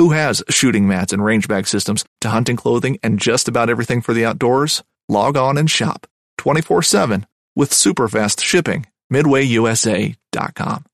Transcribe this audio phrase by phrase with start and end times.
[0.00, 4.00] Who has shooting mats and range bag systems to hunting clothing and just about everything
[4.00, 4.82] for the outdoors?
[5.10, 6.06] Log on and shop
[6.38, 8.86] 24 7 with super fast shipping.
[9.12, 10.84] MidwayUSA.com.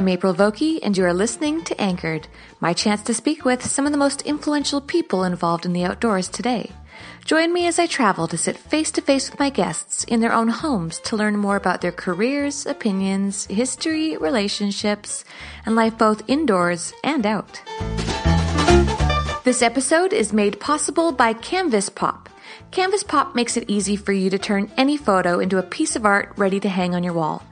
[0.00, 2.26] I'm April Vokey, and you are listening to Anchored,
[2.58, 6.26] my chance to speak with some of the most influential people involved in the outdoors
[6.26, 6.72] today.
[7.26, 10.32] Join me as I travel to sit face to face with my guests in their
[10.32, 15.22] own homes to learn more about their careers, opinions, history, relationships,
[15.66, 17.60] and life both indoors and out.
[19.44, 22.30] This episode is made possible by Canvas Pop.
[22.70, 26.06] Canvas Pop makes it easy for you to turn any photo into a piece of
[26.06, 27.42] art ready to hang on your wall.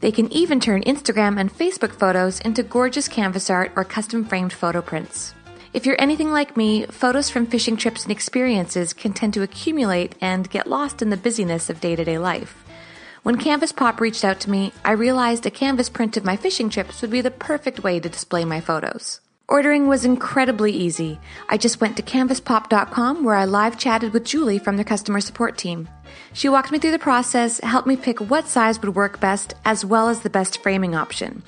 [0.00, 4.52] They can even turn Instagram and Facebook photos into gorgeous canvas art or custom framed
[4.52, 5.32] photo prints.
[5.72, 10.14] If you're anything like me, photos from fishing trips and experiences can tend to accumulate
[10.20, 12.62] and get lost in the busyness of day to day life.
[13.22, 16.68] When Canvas Pop reached out to me, I realized a canvas print of my fishing
[16.68, 19.20] trips would be the perfect way to display my photos.
[19.48, 21.20] Ordering was incredibly easy.
[21.48, 25.56] I just went to canvaspop.com where I live chatted with Julie from their customer support
[25.56, 25.88] team.
[26.32, 29.84] She walked me through the process, helped me pick what size would work best, as
[29.84, 31.44] well as the best framing option.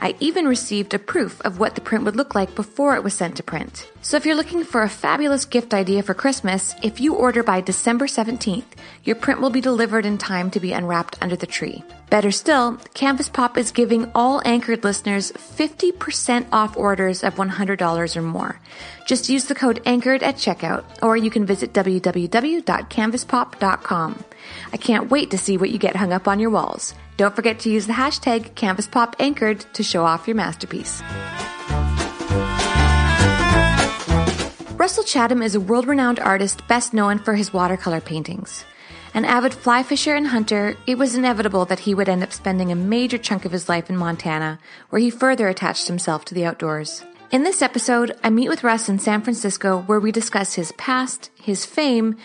[0.00, 3.14] I even received a proof of what the print would look like before it was
[3.14, 3.90] sent to print.
[4.02, 7.60] So if you're looking for a fabulous gift idea for Christmas, if you order by
[7.60, 8.64] December 17th,
[9.04, 11.84] your print will be delivered in time to be unwrapped under the tree.
[12.08, 18.22] Better still, Canvas Pop is giving all anchored listeners 50% off orders of $100 or
[18.22, 18.58] more.
[19.06, 24.24] Just use the code ANCHORED at checkout, or you can visit www.canvaspop.com.
[24.72, 26.94] I can't wait to see what you get hung up on your walls.
[27.18, 31.02] Don't forget to use the hashtag CanvasPopAnchored to show off your masterpiece.
[34.80, 38.64] Russell Chatham is a world renowned artist best known for his watercolor paintings.
[39.12, 42.72] An avid fly fisher and hunter, it was inevitable that he would end up spending
[42.72, 44.58] a major chunk of his life in Montana,
[44.88, 47.04] where he further attached himself to the outdoors.
[47.30, 51.30] In this episode, I meet with Russ in San Francisco where we discuss his past,
[51.34, 52.16] his fame,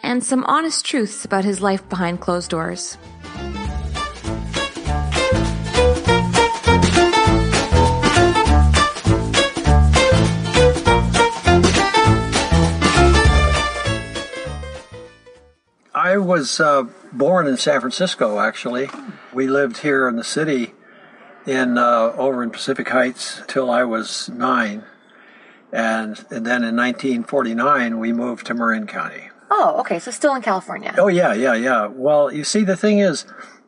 [0.00, 2.96] and some honest truths about his life behind closed doors.
[16.04, 16.82] I was uh,
[17.14, 18.90] born in San Francisco, actually.
[19.32, 20.74] We lived here in the city
[21.46, 24.84] in uh, over in Pacific Heights till I was nine.
[25.72, 29.30] And, and then in 1949, we moved to Marin County.
[29.50, 29.98] Oh, okay.
[29.98, 30.94] So still in California.
[30.98, 31.86] Oh, yeah, yeah, yeah.
[31.86, 33.24] Well, you see, the thing is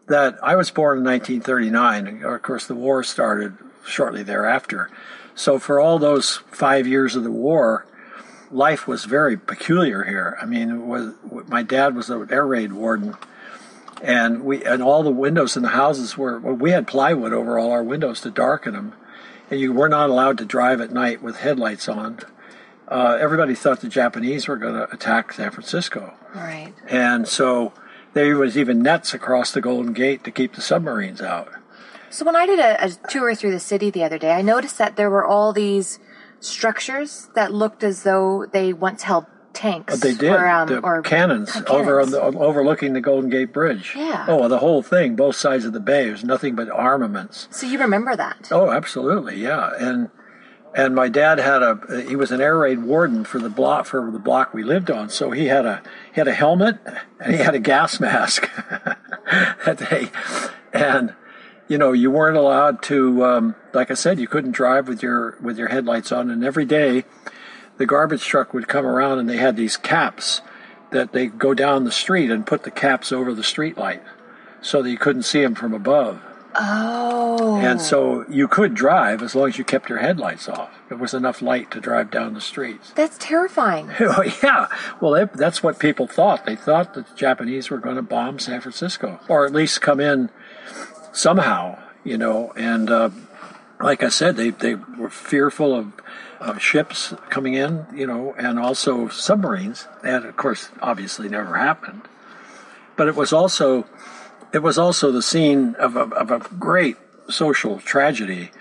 [0.08, 2.22] that I was born in 1939.
[2.22, 3.56] Of course, the war started
[3.86, 4.90] shortly thereafter.
[5.34, 7.86] So for all those five years of the war,
[8.50, 10.36] life was very peculiar here.
[10.40, 11.14] I mean, it was
[11.48, 13.14] my dad was an air raid warden,
[14.02, 17.58] and we and all the windows in the houses were well, we had plywood over
[17.58, 18.94] all our windows to darken them,
[19.50, 22.20] and you were not allowed to drive at night with headlights on.
[22.88, 26.72] Uh, everybody thought the Japanese were going to attack San Francisco, Right.
[26.88, 27.72] and so
[28.12, 31.48] there was even nets across the Golden Gate to keep the submarines out.
[32.10, 34.78] So when I did a, a tour through the city the other day, I noticed
[34.78, 35.98] that there were all these
[36.40, 39.94] structures that looked as though they once held tanks.
[39.94, 43.30] But they did Or, um, the or cannons, uh, over on the, overlooking the Golden
[43.30, 43.94] Gate Bridge.
[43.96, 44.26] Yeah.
[44.28, 46.04] Oh, the whole thing, both sides of the bay.
[46.06, 47.48] There's nothing but armaments.
[47.50, 48.48] So you remember that?
[48.52, 49.70] Oh, absolutely, yeah.
[49.78, 50.10] And
[50.74, 54.10] and my dad had a he was an air raid warden for the block for
[54.10, 55.08] the block we lived on.
[55.08, 56.78] So he had a he had a helmet
[57.18, 58.50] and he had a gas mask
[59.64, 60.10] that day,
[60.74, 61.14] and
[61.68, 65.36] you know you weren't allowed to um, like I said you couldn't drive with your
[65.40, 66.30] with your headlights on.
[66.30, 67.04] And every day
[67.78, 70.40] the garbage truck would come around and they had these caps
[70.90, 74.02] that they go down the street and put the caps over the street light
[74.60, 76.20] so that you couldn't see them from above.
[76.58, 77.56] Oh.
[77.58, 80.70] And so you could drive as long as you kept your headlights off.
[80.88, 82.92] There was enough light to drive down the streets.
[82.92, 83.90] That's terrifying.
[84.00, 84.68] Oh, yeah.
[85.00, 86.46] Well, they, that's what people thought.
[86.46, 90.00] They thought that the Japanese were going to bomb San Francisco, or at least come
[90.00, 90.30] in
[91.16, 92.52] somehow, you know.
[92.56, 93.10] And uh,
[93.80, 95.92] like I said, they, they were fearful of,
[96.40, 99.88] of ships coming in, you know, and also submarines.
[100.02, 102.02] That, of course, obviously never happened.
[102.96, 103.86] But it was also
[104.52, 106.96] it was also the scene of a, of a great
[107.28, 108.52] social tragedy,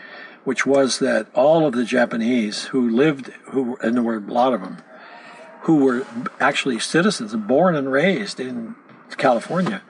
[0.43, 4.53] which was that all of the Japanese who lived, who and there were a lot
[4.53, 4.77] of them,
[5.61, 6.05] who were
[6.39, 8.75] actually citizens, born and raised in
[9.17, 9.83] California,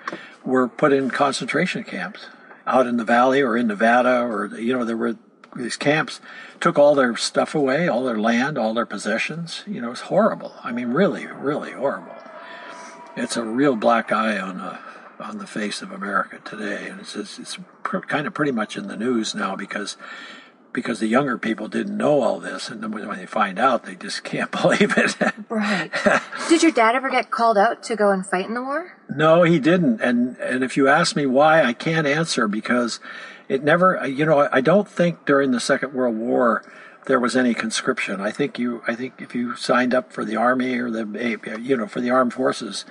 [0.44, 2.28] were put in concentration camps
[2.68, 5.18] out in the valley or in Nevada, or you know there were
[5.56, 6.20] these camps
[6.60, 9.64] took all their stuff away, all their land, all their possessions.
[9.66, 10.54] You know, it's horrible.
[10.64, 12.16] I mean, really, really horrible.
[13.16, 14.80] It's a real black eye on a
[15.18, 18.76] on the face of America today, and it's it's, it's pr- kind of pretty much
[18.76, 19.96] in the news now because
[20.76, 23.96] because the younger people didn't know all this, and then when they find out, they
[23.96, 25.16] just can't believe it.
[25.50, 25.90] Right.
[26.50, 28.92] Did your dad ever get called out to go and fight in the war?
[29.10, 33.00] no, he didn't, and and if you ask me why, I can't answer because
[33.48, 34.06] it never.
[34.06, 36.64] You know, I don't think during the Second World War
[37.06, 38.20] there was any conscription.
[38.20, 38.84] I think you.
[38.88, 42.10] I think if you signed up for the army or the you know for the
[42.10, 42.84] armed forces,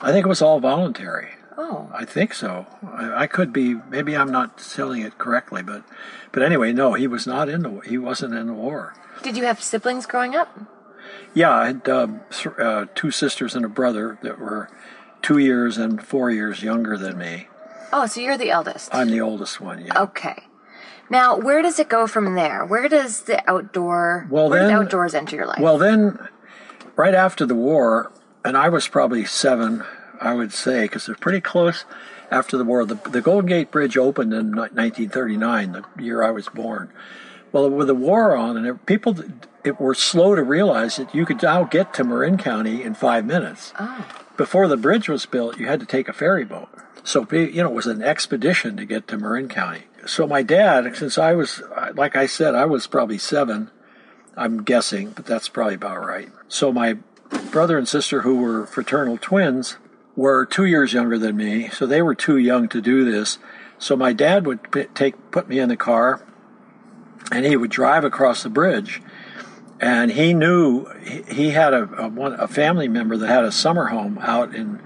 [0.00, 1.30] I think it was all voluntary.
[1.56, 1.90] Oh.
[1.92, 2.66] I think so.
[2.82, 3.74] I, I could be.
[3.74, 5.84] Maybe I'm not selling it correctly, but
[6.32, 7.80] but anyway, no, he was not in the.
[7.80, 8.94] He wasn't in the war.
[9.22, 10.48] Did you have siblings growing up?
[11.34, 14.70] Yeah, I had th- uh, two sisters and a brother that were
[15.20, 17.48] two years and four years younger than me.
[17.92, 18.94] Oh, so you're the eldest.
[18.94, 19.84] I'm the oldest one.
[19.84, 20.00] Yeah.
[20.02, 20.44] Okay.
[21.10, 22.64] Now, where does it go from there?
[22.64, 25.60] Where does the outdoor Well, where did outdoors enter your life?
[25.60, 26.18] Well, then,
[26.96, 28.10] right after the war,
[28.44, 29.84] and I was probably seven,
[30.22, 31.84] I would say, because they're pretty close
[32.30, 32.84] after the war.
[32.84, 36.90] The, the Golden Gate Bridge opened in 1939, the year I was born.
[37.50, 39.16] Well, with the war on, and it, people
[39.64, 43.26] it, were slow to realize that you could now get to Marin County in five
[43.26, 43.74] minutes.
[43.78, 44.06] Oh.
[44.36, 46.68] Before the bridge was built, you had to take a ferry boat.
[47.04, 49.82] So, you know, it was an expedition to get to Marin County.
[50.06, 51.60] So my dad, since I was,
[51.94, 53.70] like I said, I was probably seven,
[54.36, 56.30] I'm guessing, but that's probably about right.
[56.48, 56.98] So my
[57.50, 59.76] brother and sister, who were fraternal twins,
[60.16, 63.38] were two years younger than me, so they were too young to do this.
[63.78, 66.24] So my dad would p- take put me in the car,
[67.30, 69.02] and he would drive across the bridge.
[69.80, 73.52] And he knew he, he had a, a one a family member that had a
[73.52, 74.80] summer home out in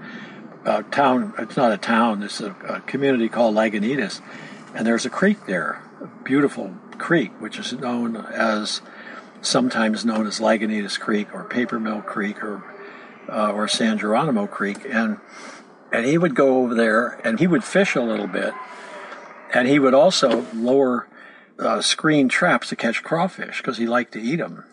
[0.65, 1.33] a town.
[1.37, 2.23] It's not a town.
[2.23, 4.21] It's a, a community called Lagunitas,
[4.73, 8.81] and there's a creek there, a beautiful creek, which is known as
[9.41, 12.63] sometimes known as Lagunitas Creek or Paper Mill Creek or
[13.29, 15.17] uh, or San Geronimo Creek, and
[15.91, 18.53] and he would go over there and he would fish a little bit,
[19.53, 21.07] and he would also lower
[21.59, 24.65] uh, screen traps to catch crawfish because he liked to eat them.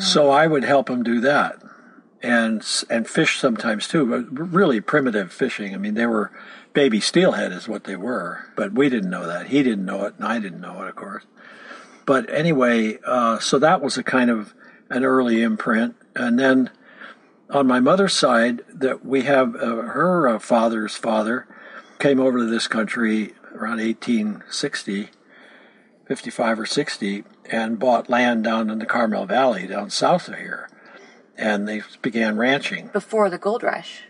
[0.00, 1.60] So I would help him do that,
[2.22, 5.74] and and fish sometimes too, but really primitive fishing.
[5.74, 6.30] I mean, they were
[6.72, 9.48] baby steelhead is what they were, but we didn't know that.
[9.48, 11.24] He didn't know it, and I didn't know it, of course.
[12.06, 14.54] But anyway, uh, so that was a kind of
[14.88, 16.70] an early imprint, and then
[17.50, 21.46] on my mother's side, that we have uh, her uh, father's father
[21.98, 25.08] came over to this country around 1860,
[26.06, 30.68] 55 or 60, and bought land down in the Carmel Valley down south of here,
[31.36, 32.88] and they began ranching.
[32.88, 34.02] Before the gold rush.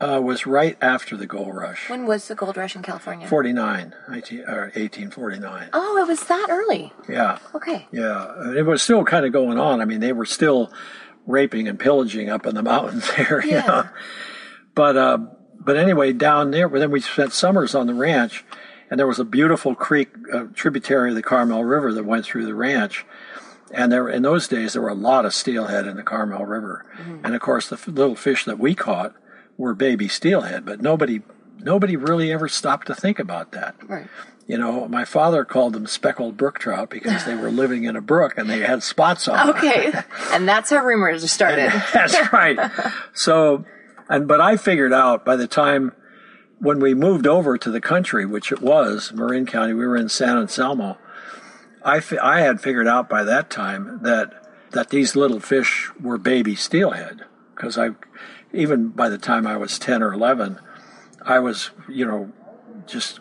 [0.00, 3.28] Uh, was right after the gold rush, When was the gold rush in California?
[3.28, 5.68] 49, 19, or 1849.
[5.72, 6.92] oh, it was that early.
[7.08, 7.38] Yeah.
[7.54, 7.86] Okay.
[7.92, 9.80] Yeah, it was still kind of going on.
[9.80, 10.72] I mean, they were still
[11.26, 13.44] raping and pillaging up in the mountains there.
[13.44, 13.66] You Yeah.
[13.66, 13.88] know?
[14.74, 15.18] But uh,
[15.60, 18.44] but anyway, down there, then we spent summers on the ranch,
[18.90, 22.46] and there was a beautiful creek, uh, tributary of the Carmel River that went through
[22.46, 23.04] the ranch.
[23.74, 26.84] And there, in those days, there were a lot of steelhead in the Carmel River,
[27.24, 29.14] and of course, the f- little fish that we caught
[29.56, 30.64] were baby steelhead.
[30.66, 31.22] But nobody
[31.58, 33.76] nobody really ever stopped to think about that.
[33.88, 34.08] Right.
[34.46, 38.00] You know, my father called them speckled brook trout because they were living in a
[38.00, 39.56] brook and they had spots on them.
[39.56, 39.92] Okay.
[40.32, 41.70] and that's how rumors started.
[41.92, 42.58] That's right.
[43.14, 43.64] So,
[44.08, 45.92] and but I figured out by the time
[46.58, 50.08] when we moved over to the country, which it was Marin County, we were in
[50.08, 50.98] San Anselmo.
[51.84, 54.32] I, fi- I had figured out by that time that
[54.70, 57.22] that these little fish were baby steelhead
[57.54, 57.90] because I
[58.52, 60.58] even by the time I was ten or eleven,
[61.22, 62.32] I was you know
[62.86, 63.20] just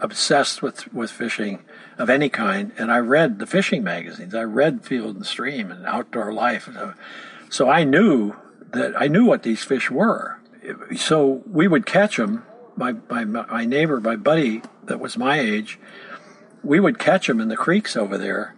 [0.00, 1.64] obsessed with with fishing
[1.98, 4.34] of any kind, and I read the fishing magazines.
[4.34, 6.68] I read Field and Stream and Outdoor Life,
[7.48, 8.34] so I knew
[8.72, 10.38] that I knew what these fish were.
[10.96, 12.44] So we would catch them.
[12.76, 15.78] My my my neighbor, my buddy that was my age,
[16.62, 18.54] we would catch them in the creeks over there,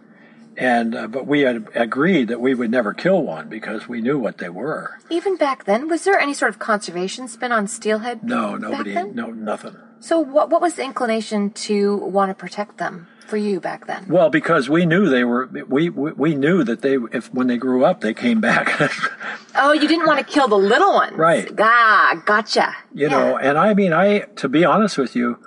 [0.55, 4.17] and uh, but we had agreed that we would never kill one because we knew
[4.17, 4.97] what they were.
[5.09, 8.23] Even back then, was there any sort of conservation spin on steelhead?
[8.23, 9.77] No, nobody, no nothing.
[9.99, 14.05] So what what was the inclination to want to protect them for you back then?
[14.07, 17.57] Well, because we knew they were, we we, we knew that they, if when they
[17.57, 18.79] grew up, they came back.
[19.59, 21.17] Oh, you didn't want to kill the little ones.
[21.17, 21.49] Right.
[21.59, 22.75] Ah, gotcha.
[22.93, 23.17] you Yeah.
[23.17, 25.39] know and i mean i to be honest with you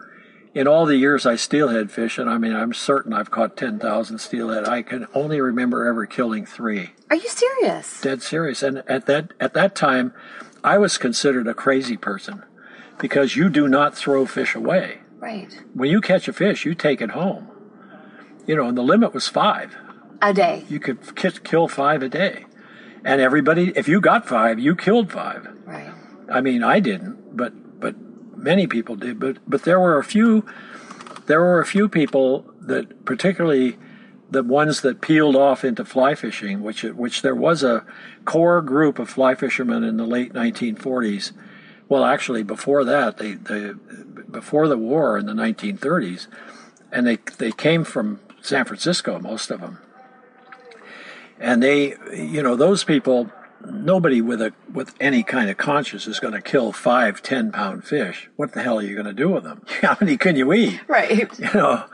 [0.53, 4.19] in all the years i steelhead fish and i mean i'm certain i've caught 10000
[4.19, 8.01] steelhead i can only remember ever killing three Are you serious?
[8.01, 10.13] dead serious and at that at that time
[10.65, 12.43] i was considered a crazy person
[13.01, 15.53] because you do not throw fish away Right.
[15.75, 17.49] when you catch a fish you take it home
[18.47, 19.77] you know and the limit was five
[20.23, 20.65] A day.
[20.69, 22.45] you could ki- kill five a day
[23.05, 25.93] and everybody if you got five you killed five Right.
[26.29, 27.95] I mean, I didn't, but but
[28.37, 29.19] many people did.
[29.19, 30.45] But but there were a few,
[31.27, 33.79] there were a few people that, particularly
[34.31, 37.85] the ones that peeled off into fly fishing, which which there was a
[38.25, 41.33] core group of fly fishermen in the late 1940s.
[41.91, 43.73] Well, actually, before that, they, they
[44.31, 46.29] before the war in the 1930s,
[46.93, 49.79] and they they came from San Francisco, most of them,
[51.41, 53.33] and they, you know, those people
[53.69, 57.83] nobody with a with any kind of conscience is going to kill five ten pound
[57.85, 58.31] fish.
[58.37, 59.63] What the hell are you going to do with them?
[59.83, 60.81] How many can you eat?
[60.87, 61.29] Right.
[61.41, 61.85] You know.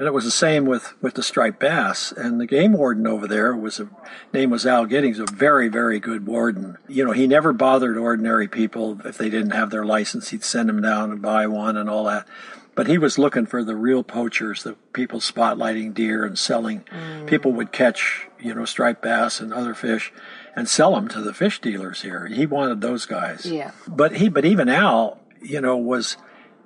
[0.00, 2.10] And it was the same with, with the striped bass.
[2.10, 3.90] And the game warden over there was a
[4.32, 6.78] name was Al Giddings, a very, very good warden.
[6.88, 10.30] You know, he never bothered ordinary people if they didn't have their license.
[10.30, 12.26] He'd send them down and buy one and all that.
[12.74, 16.80] But he was looking for the real poachers, the people spotlighting deer and selling.
[16.90, 17.26] Mm.
[17.26, 20.14] People would catch, you know, striped bass and other fish
[20.56, 22.26] and sell them to the fish dealers here.
[22.26, 23.44] He wanted those guys.
[23.44, 23.72] Yeah.
[23.86, 26.16] But he, but even Al, you know, was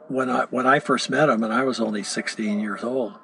[0.09, 3.15] when I when I first met him, and I was only 16 years old,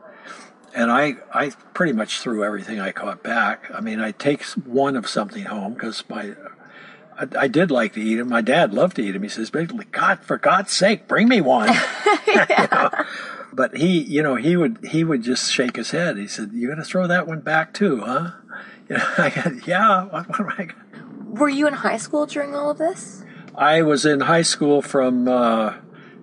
[0.74, 3.70] and I I pretty much threw everything I caught back.
[3.72, 6.34] I mean, I take one of something home because my
[7.18, 8.28] I, I did like to eat them.
[8.28, 9.22] My dad loved to eat them.
[9.22, 11.70] He says, basically, God, for God's sake, bring me one.
[12.26, 12.90] You know?
[13.52, 16.16] But he, you know, he would he would just shake his head.
[16.16, 18.30] He said, "You're going to throw that one back too, huh?"
[18.88, 20.04] You know, I got, yeah.
[20.04, 20.64] What, what am I?
[20.64, 23.24] gonna-" Were you in high school during all of this?
[23.54, 25.74] I was in high school from uh,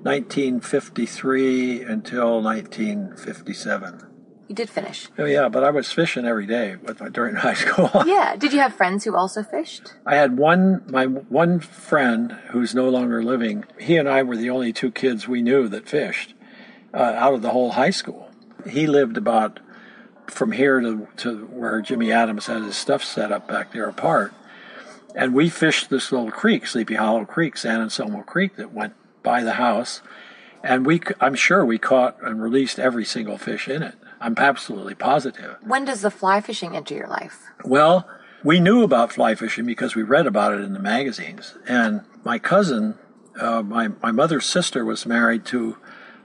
[0.04, 4.07] 1953 until 1957.
[4.48, 5.10] You did finish.
[5.18, 7.92] Oh yeah, but I was fishing every day with during high school.
[8.06, 8.36] Yeah.
[8.38, 9.94] Did you have friends who also fished?
[10.06, 13.66] I had one my one friend who's no longer living.
[13.78, 16.34] He and I were the only two kids we knew that fished
[16.94, 18.30] uh, out of the whole high school.
[18.70, 19.60] He lived about
[20.28, 24.34] from here to to where Jimmy Adams had his stuff set up back there apart,
[25.16, 29.44] and we fished this little creek, Sleepy Hollow Creek, San Anselmo Creek, that went by
[29.44, 30.02] the house,
[30.64, 33.96] and we I'm sure we caught and released every single fish in it.
[34.20, 35.58] I'm absolutely positive.
[35.62, 37.44] When does the fly fishing enter your life?
[37.64, 38.08] Well,
[38.44, 41.56] we knew about fly fishing because we read about it in the magazines.
[41.68, 42.96] And my cousin,
[43.40, 45.78] uh, my my mother's sister, was married to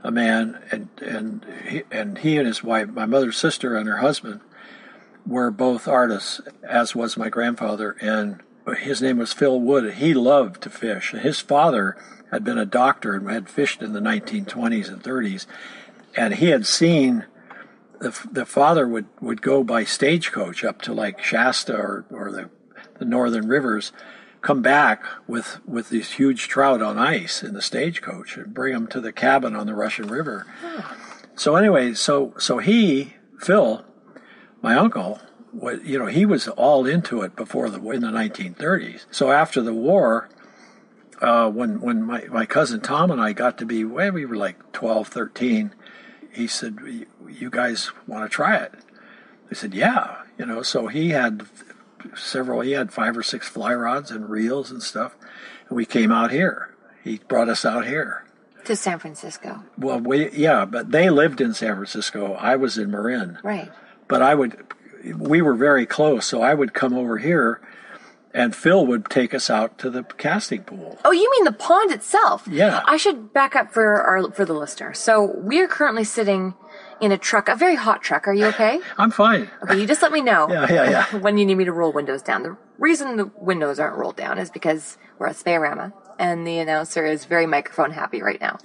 [0.03, 3.99] a man, and and he, and he and his wife, my mother's sister and her
[3.99, 4.41] husband,
[5.27, 7.97] were both artists, as was my grandfather.
[8.01, 8.41] And
[8.79, 9.95] his name was Phil Wood.
[9.95, 11.13] He loved to fish.
[11.13, 11.97] His father
[12.31, 15.47] had been a doctor and had fished in the 1920s and 30s,
[16.17, 17.25] and he had seen
[18.03, 22.51] the, the father would, would go by stagecoach up to like Shasta or, or the,
[22.99, 23.93] the northern rivers,
[24.41, 28.89] come back with, with these huge trout on ice in the stagecoach and bring them
[28.89, 30.47] to the cabin on the Russian River.
[31.37, 33.85] So anyway, so so he Phil,
[34.61, 35.21] my uncle,
[35.53, 39.07] was, you know he was all into it before the in the 1930s.
[39.11, 40.29] So after the war,
[41.21, 44.37] uh, when when my, my cousin Tom and I got to be well, we were
[44.37, 45.75] like 12, 13,
[46.33, 48.73] he said, "You- "You guys want to try it?"
[49.51, 51.47] I said, "Yeah." You know, so he had
[52.17, 52.61] several.
[52.63, 55.15] He had five or six fly rods and reels and stuff,
[55.69, 56.71] and we came out here.
[57.05, 58.25] He brought us out here.
[58.65, 59.63] To San Francisco.
[59.77, 62.35] Well, we yeah, but they lived in San Francisco.
[62.35, 63.39] I was in Marin.
[63.43, 63.71] Right.
[64.09, 64.57] But I would,
[65.17, 67.61] we were very close, so I would come over here,
[68.35, 70.99] and Phil would take us out to the casting pool.
[71.05, 72.47] Oh, you mean the pond itself?
[72.51, 72.83] Yeah.
[72.87, 74.95] I should back up for our for the listener.
[74.95, 76.55] So we're currently sitting
[77.01, 78.29] in a truck, a very hot truck.
[78.29, 78.81] Are you okay?
[78.99, 79.51] I'm fine.
[79.63, 80.49] Okay, you just let me know.
[80.53, 81.17] Yeah, yeah, yeah.
[81.21, 82.43] When you need me to roll windows down.
[82.43, 85.93] The reason the windows aren't rolled down is because we're at Spey-O-Rama
[86.23, 88.57] and the announcer is very microphone happy right now.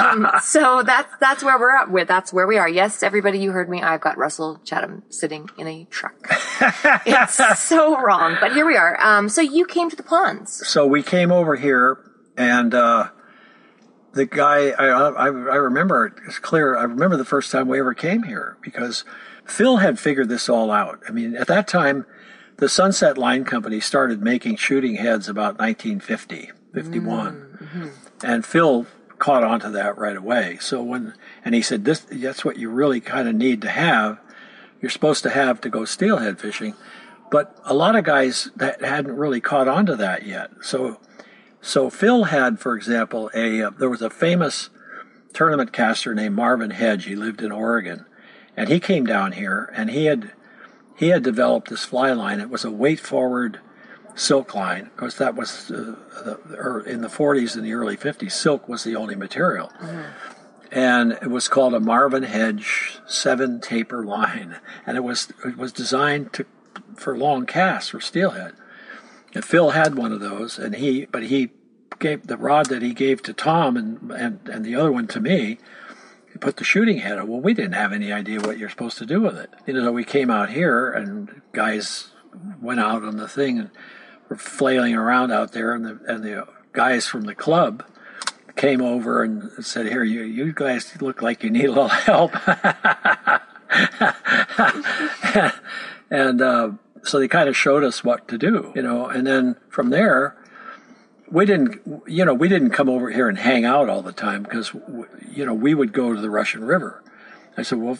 [0.00, 2.08] um, so that's that's where we're at with.
[2.08, 2.68] That's where we are.
[2.68, 3.82] Yes, everybody, you heard me.
[3.82, 6.16] I've got Russell Chatham sitting in a truck.
[7.06, 8.98] it's so wrong, but here we are.
[8.98, 10.66] Um, so you came to the ponds.
[10.66, 11.98] So we came over here,
[12.38, 13.10] and uh,
[14.14, 16.78] the guy I, I I remember it's clear.
[16.78, 19.04] I remember the first time we ever came here because
[19.44, 21.00] Phil had figured this all out.
[21.06, 22.06] I mean, at that time,
[22.56, 27.58] the Sunset Line Company started making shooting heads about 1950, 51,
[28.22, 28.86] and Phil
[29.18, 30.58] caught on to that right away.
[30.60, 34.18] So when and he said this that's what you really kind of need to have.
[34.80, 36.74] You're supposed to have to go steelhead fishing,
[37.30, 40.50] but a lot of guys that hadn't really caught on to that yet.
[40.62, 41.00] So
[41.60, 44.70] so Phil had, for example, a uh, there was a famous
[45.32, 47.06] tournament caster named Marvin Hedge.
[47.06, 48.04] He lived in Oregon,
[48.56, 50.32] and he came down here and he had
[50.96, 52.40] he had developed this fly line.
[52.40, 53.60] It was a weight forward
[54.14, 54.82] silk line.
[54.86, 58.32] Of course, that was uh, the, or in the 40s and the early 50s.
[58.32, 59.72] Silk was the only material,
[60.70, 65.72] and it was called a Marvin Hedge seven taper line, and it was it was
[65.72, 66.46] designed to
[66.96, 68.54] for long casts for steelhead.
[69.34, 71.50] And Phil had one of those, and he, but he
[71.98, 75.20] gave the rod that he gave to Tom and and, and the other one to
[75.20, 75.58] me.
[76.40, 77.28] Put the shooting head on.
[77.28, 79.50] Well, we didn't have any idea what you're supposed to do with it.
[79.66, 82.08] You know, we came out here, and guys
[82.60, 83.70] went out on the thing and
[84.28, 87.84] were flailing around out there, and the and the guys from the club
[88.56, 92.32] came over and said, "Here, you you guys look like you need a little help."
[96.10, 96.70] and uh,
[97.02, 99.06] so they kind of showed us what to do, you know.
[99.06, 100.36] And then from there,
[101.30, 104.42] we didn't, you know, we didn't come over here and hang out all the time
[104.42, 104.72] because,
[105.30, 107.02] you know, we would go to the Russian River.
[107.56, 107.98] I said, well,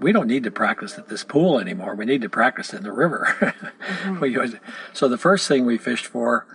[0.00, 1.94] we don't need to practice at this pool anymore.
[1.94, 3.54] We need to practice in the river.
[4.20, 4.56] Was-
[4.94, 6.46] so the first thing we fished for,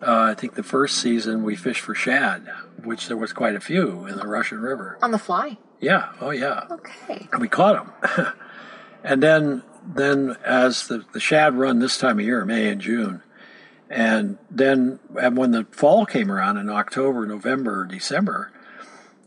[0.00, 2.48] uh, I think the first season we fished for shad,
[2.82, 4.98] which there was quite a few in the Russian River.
[5.02, 5.58] On the fly.
[5.80, 7.28] Yeah, oh yeah Okay.
[7.32, 8.32] and we caught them.
[9.04, 13.22] and then, then as the, the shad run this time of year, May and June,
[13.88, 18.52] and then and when the fall came around in October, November, December,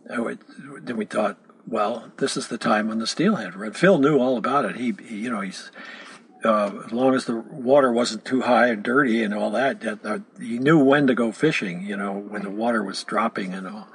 [0.10, 0.38] uh, we-
[0.82, 3.72] then we thought, well, this is the time when the steelhead run.
[3.74, 4.76] Phil knew all about it.
[4.76, 5.72] He, he you know, he's
[6.44, 10.06] uh, as long as the water wasn't too high and dirty and all that, that
[10.06, 11.86] uh, he knew when to go fishing.
[11.86, 13.88] You know, when the water was dropping and all.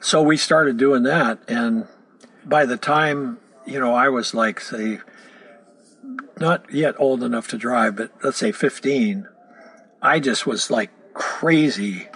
[0.00, 1.86] So we started doing that, and
[2.44, 5.00] by the time you know I was like say
[6.38, 9.26] not yet old enough to drive, but let's say 15,
[10.02, 12.08] I just was like crazy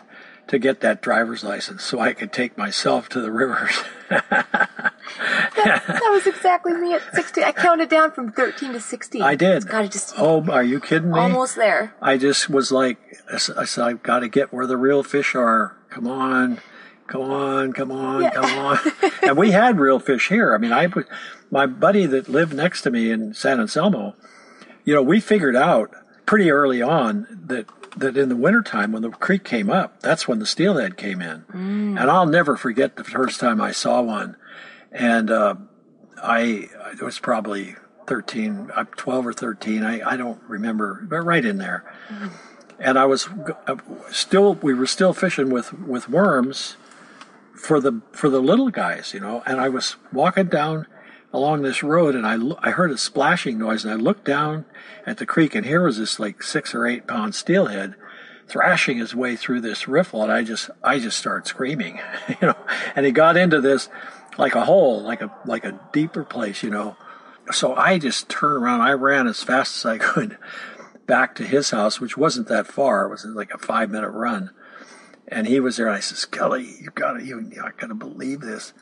[0.49, 3.83] to get that driver's license so I could take myself to the rivers.
[4.09, 7.45] That was exactly me at 16.
[7.45, 9.23] I counted down from 13 to 16.
[9.23, 9.67] I did.
[9.69, 11.19] Gotta just Oh, are you kidding me?
[11.19, 11.95] almost there.
[12.01, 12.99] I just was like,
[13.33, 15.77] I said, I've got to get where the real fish are.
[15.91, 16.59] Come on,
[17.07, 18.79] come on, come on, come on.
[19.23, 20.55] and we had real fish here.
[20.55, 21.07] I mean, I put
[21.51, 24.15] my buddy that lived next to me in San Anselmo.
[24.85, 25.91] You know, we figured out
[26.31, 27.67] pretty early on that
[27.97, 31.45] that in the wintertime when the creek came up, that's when the steelhead came in.
[31.99, 34.37] And I'll never forget the first time I saw one.
[34.93, 35.57] And uh,
[36.23, 37.75] I it was probably
[38.07, 39.83] 13, uh, 12 or 13.
[39.83, 41.93] I, I don't remember, but right in there.
[42.79, 43.29] And I was
[43.67, 43.79] uh,
[44.13, 46.77] still, we were still fishing with, with worms
[47.57, 50.87] for the, for the little guys, you know, and I was walking down
[51.33, 54.65] along this road and I, I heard a splashing noise and I looked down
[55.07, 57.95] at the creek and here was this like six or eight pound steelhead
[58.49, 62.57] thrashing his way through this riffle and I just I just started screaming, you know.
[62.97, 63.89] And he got into this
[64.37, 66.97] like a hole, like a like a deeper place, you know.
[67.53, 70.37] So I just turned around, I ran as fast as I could
[71.07, 73.05] back to his house, which wasn't that far.
[73.05, 74.51] It was like a five minute run.
[75.29, 78.41] And he was there and I says Scully, you gotta you you're not gonna believe
[78.41, 78.73] this.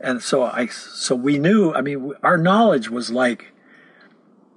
[0.00, 3.52] And so I so we knew, I mean our knowledge was like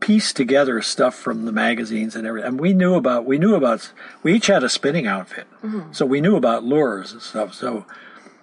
[0.01, 2.49] pieced together stuff from the magazines and everything.
[2.49, 5.93] And we knew about we knew about we each had a spinning outfit, mm-hmm.
[5.93, 7.53] so we knew about lures and stuff.
[7.53, 7.85] So,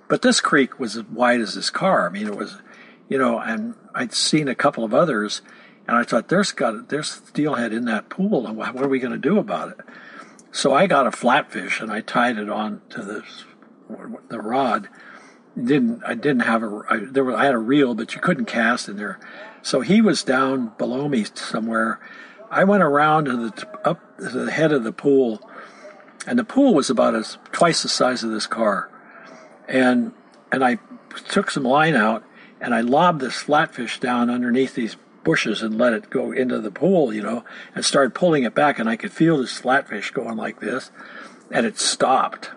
[0.09, 2.07] but this creek was as wide as this car.
[2.07, 2.59] I mean, it was,
[3.09, 5.43] you know, and I'd seen a couple of others,
[5.87, 9.01] and I thought there's got there's steelhead in that pool, and what what are we
[9.01, 9.81] going to do about it?
[10.51, 13.45] So I got a flatfish and I tied it on to this
[14.29, 14.89] the rod.
[15.63, 18.45] Didn't I didn't have a I, there was, I had a reel, but you couldn't
[18.45, 19.19] cast in there.
[19.63, 22.01] So he was down below me somewhere.
[22.51, 25.41] I went around to the up to the head of the pool,
[26.27, 28.89] and the pool was about as twice the size of this car,
[29.67, 30.13] and
[30.53, 30.79] and I
[31.29, 32.25] took some line out
[32.61, 36.71] and I lobbed this flatfish down underneath these bushes and let it go into the
[36.71, 37.45] pool, you know,
[37.75, 40.91] and started pulling it back, and I could feel this flatfish going like this,
[41.51, 42.51] and it stopped.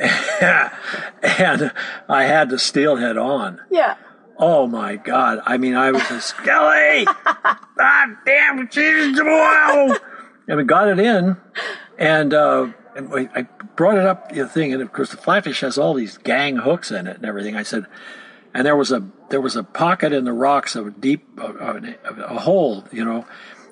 [1.22, 1.72] and
[2.08, 3.60] I had the steelhead on.
[3.70, 3.96] Yeah.
[4.38, 5.42] Oh my God.
[5.44, 7.04] I mean, I was a Skelly!
[7.76, 9.96] God damn, Jesus, whoa!
[10.48, 11.36] And we got it in,
[11.98, 13.42] and, uh, and I
[13.76, 16.90] brought it up the thing, and of course the flatfish has all these gang hooks
[16.90, 17.54] in it and everything.
[17.54, 17.86] I said,
[18.54, 21.94] and there was a there was a pocket in the rocks, of a deep a,
[22.24, 23.26] a hole, you know.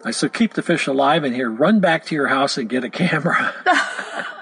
[0.05, 1.51] I said, keep the fish alive in here.
[1.51, 3.53] Run back to your house and get a camera.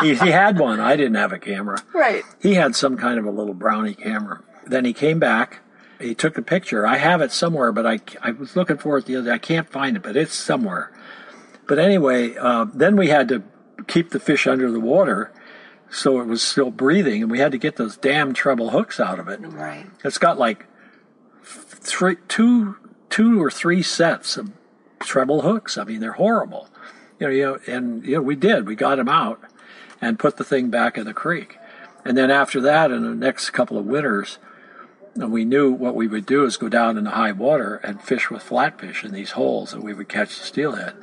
[0.00, 0.80] he, he, had one.
[0.80, 1.82] I didn't have a camera.
[1.92, 2.24] Right.
[2.40, 4.42] He had some kind of a little brownie camera.
[4.66, 5.60] Then he came back.
[6.00, 6.86] He took a picture.
[6.86, 9.34] I have it somewhere, but I, I was looking for it the other day.
[9.34, 10.92] I can't find it, but it's somewhere.
[11.66, 13.42] But anyway, uh, then we had to
[13.86, 15.32] keep the fish under the water
[15.90, 19.18] so it was still breathing, and we had to get those damn treble hooks out
[19.18, 19.40] of it.
[19.40, 19.86] Right.
[20.04, 20.66] It's got like
[21.42, 22.76] three, two,
[23.08, 24.50] two or three sets of
[25.00, 25.78] treble hooks.
[25.78, 26.68] I mean, they're horrible.
[27.18, 28.66] You know, you know, and you know, we did.
[28.66, 29.40] We got them out
[30.00, 31.58] and put the thing back in the creek.
[32.04, 34.38] And then after that, in the next couple of winters,
[35.14, 38.00] and we knew what we would do is go down in the high water and
[38.02, 40.94] fish with flatfish in these holes, and we would catch the steelhead.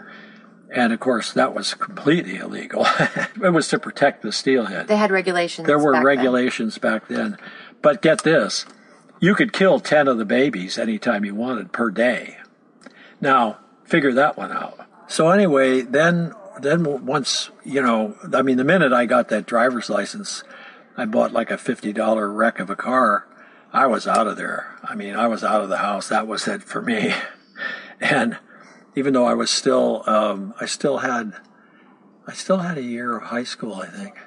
[0.69, 2.85] And of course, that was completely illegal.
[2.99, 4.87] it was to protect the steelhead.
[4.87, 5.67] They had regulations.
[5.67, 6.91] There were back regulations then.
[6.93, 7.37] back then.
[7.81, 8.65] But get this
[9.23, 12.39] you could kill 10 of the babies anytime you wanted per day.
[13.21, 14.85] Now, figure that one out.
[15.07, 16.33] So, anyway, then.
[16.61, 20.43] Then once you know, I mean, the minute I got that driver's license,
[20.95, 23.27] I bought like a fifty dollar wreck of a car.
[23.73, 24.77] I was out of there.
[24.83, 26.09] I mean, I was out of the house.
[26.09, 27.11] That was it for me.
[27.99, 28.37] And
[28.95, 31.33] even though I was still, um, I still had,
[32.27, 34.17] I still had a year of high school, I think,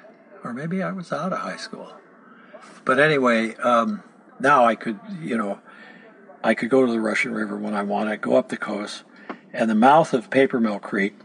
[0.43, 1.93] or maybe I was out of high school.
[2.85, 4.01] But anyway, um,
[4.39, 5.59] now I could, you know,
[6.43, 9.03] I could go to the Russian River when I wanted, go up the coast,
[9.53, 11.15] and the mouth of Paper Mill Creek,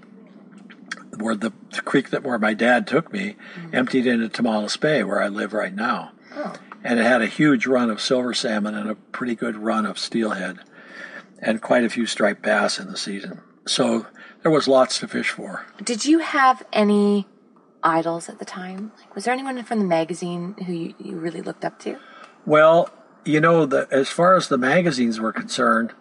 [1.17, 3.75] where the, the creek that where my dad took me, mm-hmm.
[3.75, 6.13] emptied into Tomales Bay, where I live right now.
[6.35, 6.55] Oh.
[6.85, 9.99] And it had a huge run of silver salmon and a pretty good run of
[9.99, 10.59] steelhead
[11.39, 13.41] and quite a few striped bass in the season.
[13.67, 14.07] So
[14.43, 15.67] there was lots to fish for.
[15.83, 17.27] Did you have any
[17.83, 18.93] idols at the time?
[18.99, 21.99] Like, was there anyone from the magazine who you, you really looked up to?
[22.47, 22.91] Well,
[23.25, 25.93] you know, the, as far as the magazines were concerned,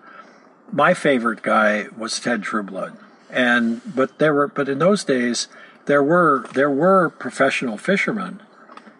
[0.72, 2.98] my favorite guy was Ted Trueblood,
[3.30, 5.48] and but there were but in those days
[5.86, 8.42] there were there were professional fishermen.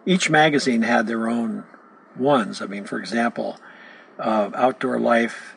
[0.04, 1.64] Each magazine had their own
[2.16, 2.60] ones.
[2.60, 3.58] I mean, for example,
[4.18, 5.54] uh, Outdoor Life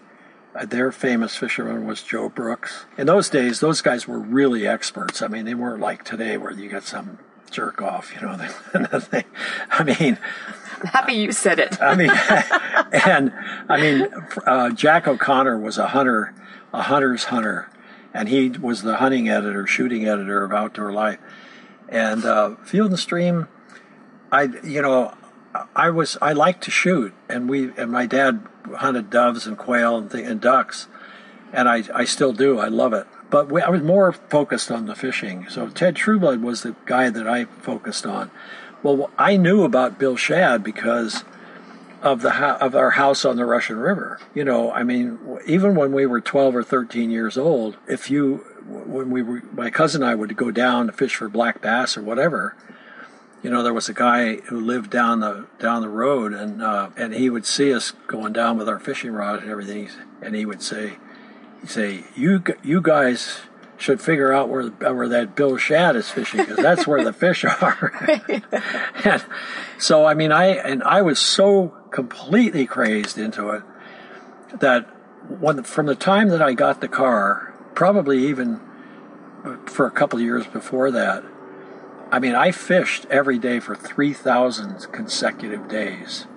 [0.64, 2.86] their famous fisherman was Joe Brooks.
[2.98, 5.22] In those days, those guys were really experts.
[5.22, 7.20] I mean, they weren't like today where you get some
[7.52, 8.48] jerk off, you know.
[9.70, 10.18] I mean,
[10.86, 11.82] happy you said it.
[11.82, 12.10] I mean,
[13.06, 13.34] and
[13.70, 14.08] I mean,
[14.46, 16.34] uh, Jack O'Connor was a hunter,
[16.74, 17.70] a hunter's hunter,
[18.14, 21.20] and he was the hunting editor, shooting editor of Outdoor Life.
[21.90, 23.48] And uh, Field and Stream,
[24.32, 25.14] I, you know,
[25.76, 28.46] I was I liked to shoot, and we and my dad
[28.78, 30.88] hunted doves and quail and, th- and ducks,
[31.54, 32.60] and I, I still do.
[32.60, 33.08] I love it.
[33.30, 35.48] But we, I was more focused on the fishing.
[35.50, 38.32] So Ted Trueblood was the guy that I focused on.
[38.86, 41.24] Well, I knew about Bill Schaadt because
[42.04, 42.32] of the
[42.64, 44.20] of our house on the Russian River.
[44.36, 45.18] You know, I mean,
[45.48, 49.72] even when we were 12 or 13 years old, if you when we were my
[49.72, 52.56] cousin and I would go down to fish for black bass or whatever,
[53.42, 56.92] you know, there was a guy who lived down the down the road, and uh,
[56.96, 59.90] and he would see us going down with our fishing rod and everything,
[60.22, 60.98] and he would say,
[61.62, 63.40] he'd say, you you guys
[63.78, 67.44] should figure out where where that Bill Schaadt is fishing because that's where the fish
[67.62, 67.92] are.
[69.04, 69.26] and
[69.78, 73.64] so I mean, I and I was so completely crazed into it
[74.60, 74.84] that
[75.30, 78.62] when from the time that I got the car, probably even
[79.66, 81.24] for a couple of years before that,
[82.12, 86.28] I mean, I fished every day for 3,000 consecutive days.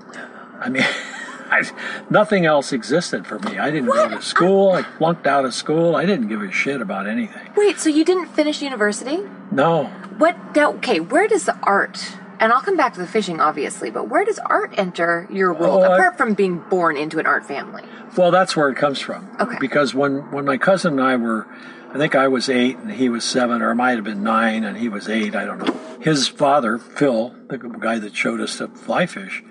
[0.59, 0.83] I mean,
[1.51, 1.63] I,
[2.11, 3.59] nothing else existed for me.
[3.59, 4.11] I didn't what?
[4.11, 4.73] go to school.
[4.73, 5.97] I flunked out of school.
[5.97, 7.51] I didn't give a shit about anything.
[7.57, 9.19] Wait, so you didn't finish university?
[9.51, 9.85] No.
[10.19, 10.37] What?
[10.57, 14.25] Okay, where does the art And I'll come back to the fishing, obviously, but where
[14.25, 17.83] does art enter your world, Oh, I- apart from being born into an art family?
[18.17, 19.29] Well, that's where it comes from.
[19.41, 19.57] Okay.
[19.61, 21.47] Because when, when my cousin and I were,
[21.93, 24.63] I think I was eight and he was seven, or it might have been nine
[24.65, 25.75] and he was eight, I don't know.
[26.01, 29.43] His father, Phil, the guy that showed us to fly fish,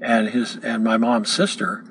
[0.00, 1.84] and his and my mom's sister,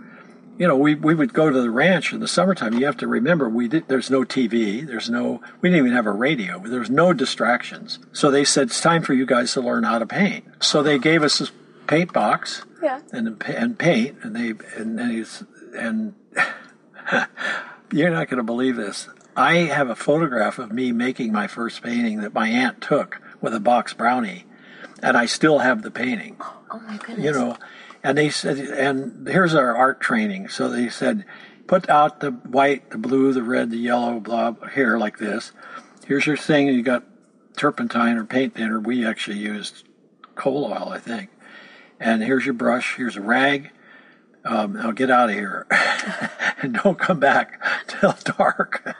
[0.58, 2.74] you know, we, we would go to the ranch in the summertime.
[2.74, 6.06] You have to remember, we did, there's no TV, there's no, we didn't even have
[6.06, 8.00] a radio, there's no distractions.
[8.14, 10.46] So they said, it's time for you guys to learn how to paint.
[10.64, 11.52] So they gave us this
[11.88, 13.02] paint box Yeah.
[13.12, 15.44] and and paint, and they and and, he's,
[15.76, 16.14] and
[17.92, 19.08] you're not going to believe this.
[19.36, 23.54] I have a photograph of me making my first painting that my aunt took with
[23.54, 24.46] a box brownie,
[25.04, 26.38] and I still have the painting.
[26.40, 27.26] Oh, oh my goodness.
[27.26, 27.58] You know,
[28.06, 30.48] and they said, and here's our art training.
[30.50, 31.26] So they said,
[31.66, 35.52] put out the white, the blue, the red, the yellow, blah, here like this.
[36.06, 36.68] Here's your thing.
[36.68, 37.04] You got
[37.58, 38.80] turpentine or paint thinner.
[38.80, 39.88] We actually used
[40.36, 41.32] coal oil, I think.
[42.00, 42.96] And here's your brush.
[42.96, 43.72] Here's a rag.
[44.44, 45.66] Um, now get out of here
[46.62, 48.96] and don't come back till dark.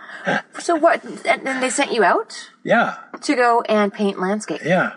[0.58, 1.04] So what?
[1.04, 4.62] And then they sent you out yeah, to go and paint landscape.
[4.66, 4.94] yeah.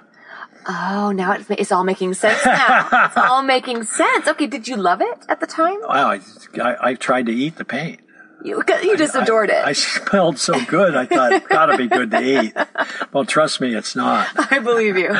[0.66, 2.44] Oh, now it's, it's all making sense.
[2.44, 4.26] Now it's all making sense.
[4.28, 5.80] Okay, did you love it at the time?
[5.80, 6.20] Wow, I,
[6.60, 8.00] I, I tried to eat the paint.
[8.44, 9.64] You you just adored it.
[9.64, 10.94] I smelled so good.
[10.94, 12.54] I thought it gotta be good to eat.
[13.12, 14.28] Well, trust me, it's not.
[14.52, 15.10] I believe you.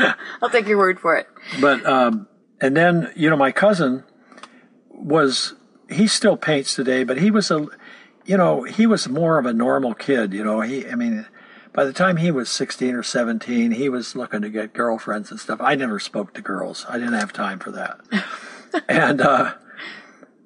[0.43, 1.27] I'll take your word for it.
[1.61, 2.29] But um,
[2.61, 4.05] and then you know my cousin
[4.91, 5.55] was
[5.89, 7.67] he still paints today, but he was a
[8.27, 10.33] you know he was more of a normal kid.
[10.33, 11.27] You know he I mean
[11.73, 15.41] by the time he was sixteen or seventeen, he was looking to get girlfriends and
[15.41, 15.61] stuff.
[15.61, 16.87] I never spoke to girls.
[16.89, 18.01] I didn't have time for that.
[18.89, 19.55] and uh,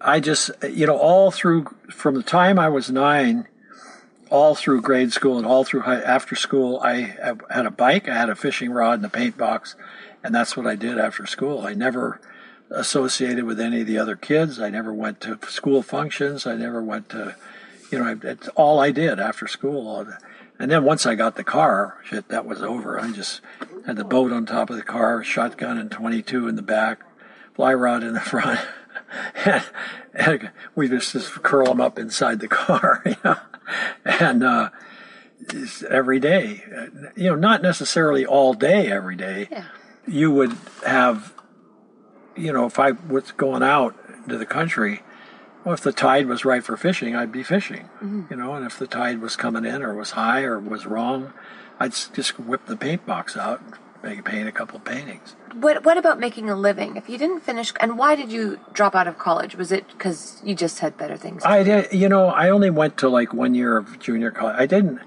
[0.01, 3.49] I just you know all through from the time I was nine.
[4.31, 7.15] All through grade school and all through high, after school, I
[7.51, 9.77] had a bike, I had a fishing rod and a paint box,
[10.25, 11.61] and that's what I did after school.
[11.61, 12.19] I never
[12.75, 14.61] associated with any of the other kids.
[14.61, 16.47] I never went to school functions.
[16.47, 17.37] I never went to,
[17.91, 20.07] you know, it's all I did after school.
[20.63, 23.01] And then once I got the car, shit, that was over.
[23.01, 23.41] I just
[23.85, 27.01] had the boat on top of the car, shotgun and 22 in the back,
[27.53, 28.61] fly rod in the front.
[29.45, 29.65] and,
[30.15, 33.39] and we just, just curl them up inside the car, you know,
[34.05, 34.71] and, uh,
[35.91, 36.63] every day,
[37.17, 39.49] you know, not necessarily all day every day.
[39.51, 39.65] Yeah.
[40.07, 41.35] You would have,
[42.37, 43.97] you know, if I was going out
[44.29, 45.03] to the country,
[45.65, 47.89] well, if the tide was right for fishing, I'd be fishing,
[48.31, 51.33] you know, and if the tide was coming in or was high or was wrong,
[51.79, 55.37] I'd just whip the paint box out and make paint a couple of paintings.
[55.55, 56.97] What What about making a living?
[56.97, 59.55] If you didn't finish, and why did you drop out of college?
[59.55, 61.45] Was it because you just had better things?
[61.45, 64.57] I did, you know, I only went to like one year of junior college.
[64.59, 65.01] I didn't,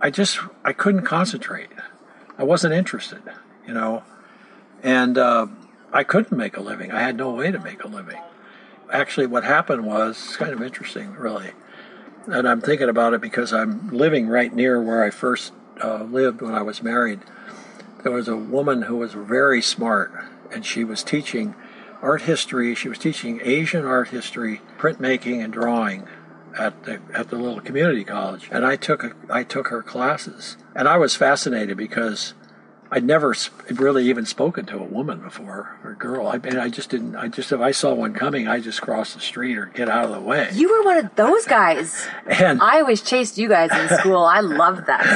[0.00, 1.70] I just, I couldn't concentrate.
[2.38, 3.22] I wasn't interested,
[3.66, 4.02] you know,
[4.82, 5.46] and uh,
[5.92, 6.92] I couldn't make a living.
[6.92, 8.20] I had no way to make a living.
[8.92, 11.52] Actually, what happened was it's kind of interesting, really.
[12.26, 16.42] And I'm thinking about it because I'm living right near where I first uh, lived
[16.42, 17.20] when I was married.
[18.02, 20.12] There was a woman who was very smart,
[20.52, 21.54] and she was teaching
[22.02, 22.74] art history.
[22.74, 26.06] She was teaching Asian art history, printmaking, and drawing
[26.58, 28.48] at the at the little community college.
[28.50, 32.34] And I took a, I took her classes, and I was fascinated because
[32.92, 33.32] I'd never
[33.70, 36.26] really even spoken to a woman before or a girl.
[36.26, 37.14] I mean, I just didn't.
[37.14, 40.06] I just if I saw one coming, I just cross the street or get out
[40.06, 40.48] of the way.
[40.52, 42.04] you were one of those guys.
[42.26, 44.24] And I always chased you guys in school.
[44.24, 45.10] I loved that.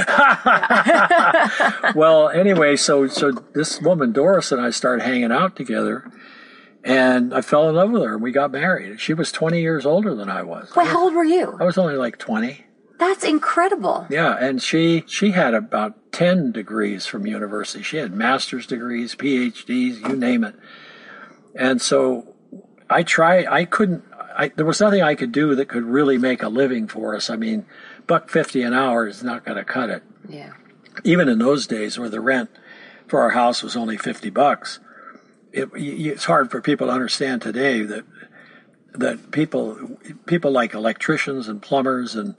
[1.97, 6.09] well, anyway, so so this woman Doris and I started hanging out together,
[6.85, 9.01] and I fell in love with her, and we got married.
[9.01, 10.71] She was 20 years older than I was.
[10.77, 11.57] Wait, how old were you?
[11.61, 12.67] I was only like 20.
[12.99, 14.07] That's incredible.
[14.09, 17.83] Yeah, and she she had about 10 degrees from university.
[17.83, 20.55] She had master's degrees, PhDs, you name it.
[21.57, 22.35] And so
[22.89, 24.05] I try I couldn't
[24.37, 27.31] I, there was nothing I could do that could really make a living for us.
[27.31, 27.67] I mean,
[28.07, 30.03] buck 50 an hour is not going to cut it.
[30.29, 30.53] Yeah.
[31.03, 32.49] even in those days where the rent
[33.09, 34.81] for our house was only 50 bucks
[35.53, 38.05] it, it's hard for people to understand today that
[38.95, 42.37] that people people like electricians and plumbers and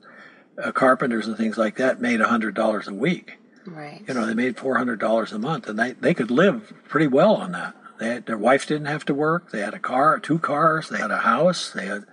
[0.61, 4.03] uh, carpenters and things like that made $100 a week Right.
[4.07, 7.51] you know they made $400 a month and they, they could live pretty well on
[7.53, 7.75] that.
[7.99, 9.51] They had, their wife didn't have to work.
[9.51, 12.05] They had a car two cars they had a house they had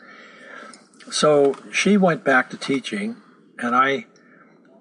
[1.11, 3.17] so she went back to teaching
[3.59, 4.07] and i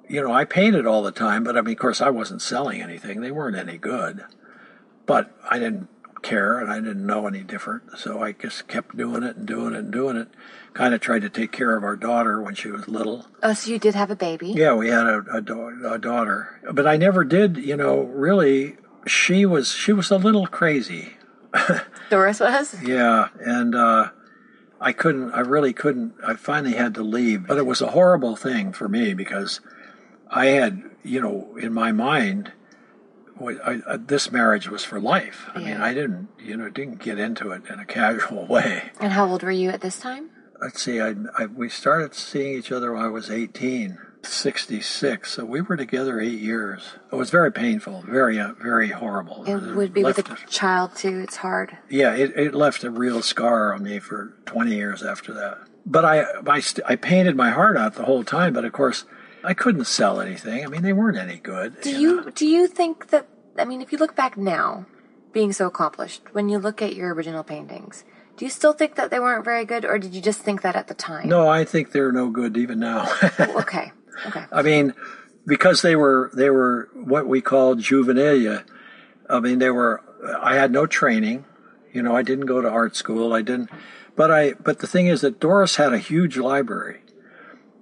[0.08, 2.82] you know i painted all the time but i mean of course i wasn't selling
[2.82, 3.22] anything.
[3.22, 4.24] They weren't any good.
[5.06, 5.90] But i didn't
[6.22, 9.74] care and i didn't know any different so i just kept doing it and doing
[9.74, 10.28] it and doing it
[10.74, 13.72] kind of tried to take care of our daughter when she was little Oh, so
[13.72, 14.50] you did have a baby?
[14.56, 18.78] yeah, we had a, a, da- a daughter, but I never did, you know, really
[19.08, 21.14] she was she was a little crazy.
[22.10, 22.76] Doris was?
[22.84, 24.12] Yeah, and uh,
[24.80, 25.32] I couldn't.
[25.32, 26.14] I really couldn't.
[26.26, 29.60] I finally had to leave, but it was a horrible thing for me because
[30.30, 32.52] I had, you know, in my mind,
[33.50, 35.50] I, I, this marriage was for life.
[35.54, 38.92] I mean, I didn't, you know, didn't get into it in a casual way.
[39.00, 40.30] And how old were you at this time?
[40.62, 41.02] Let's see.
[41.02, 43.98] I, I we started seeing each other when I was eighteen.
[44.24, 45.32] 66.
[45.32, 46.94] So we were together eight years.
[47.12, 49.44] It was very painful, very, uh, very horrible.
[49.46, 51.20] It would be with a child too.
[51.20, 51.78] It's hard.
[51.90, 55.60] Yeah, it, it left a real scar on me for 20 years after that.
[55.86, 58.54] But I, I, st- I painted my heart out the whole time.
[58.54, 59.06] But of course,
[59.44, 60.64] I couldn't sell anything.
[60.64, 61.82] I mean, they weren't any good.
[61.82, 63.28] Do you, you do you think that?
[63.58, 64.86] I mean, if you look back now,
[65.34, 68.04] being so accomplished, when you look at your original paintings,
[68.38, 70.76] do you still think that they weren't very good, or did you just think that
[70.76, 71.30] at the time?
[71.30, 73.08] No, I think they're no good even now.
[73.40, 73.92] Oh, okay.
[74.28, 74.44] Okay.
[74.52, 74.94] I mean,
[75.46, 78.64] because they were they were what we call juvenilia.
[79.30, 80.02] I mean, they were.
[80.42, 81.46] I had no training.
[81.92, 83.34] You know, I didn't go to art school.
[83.34, 83.70] I didn't.
[84.16, 84.54] But I.
[84.54, 87.02] But the thing is that Doris had a huge library,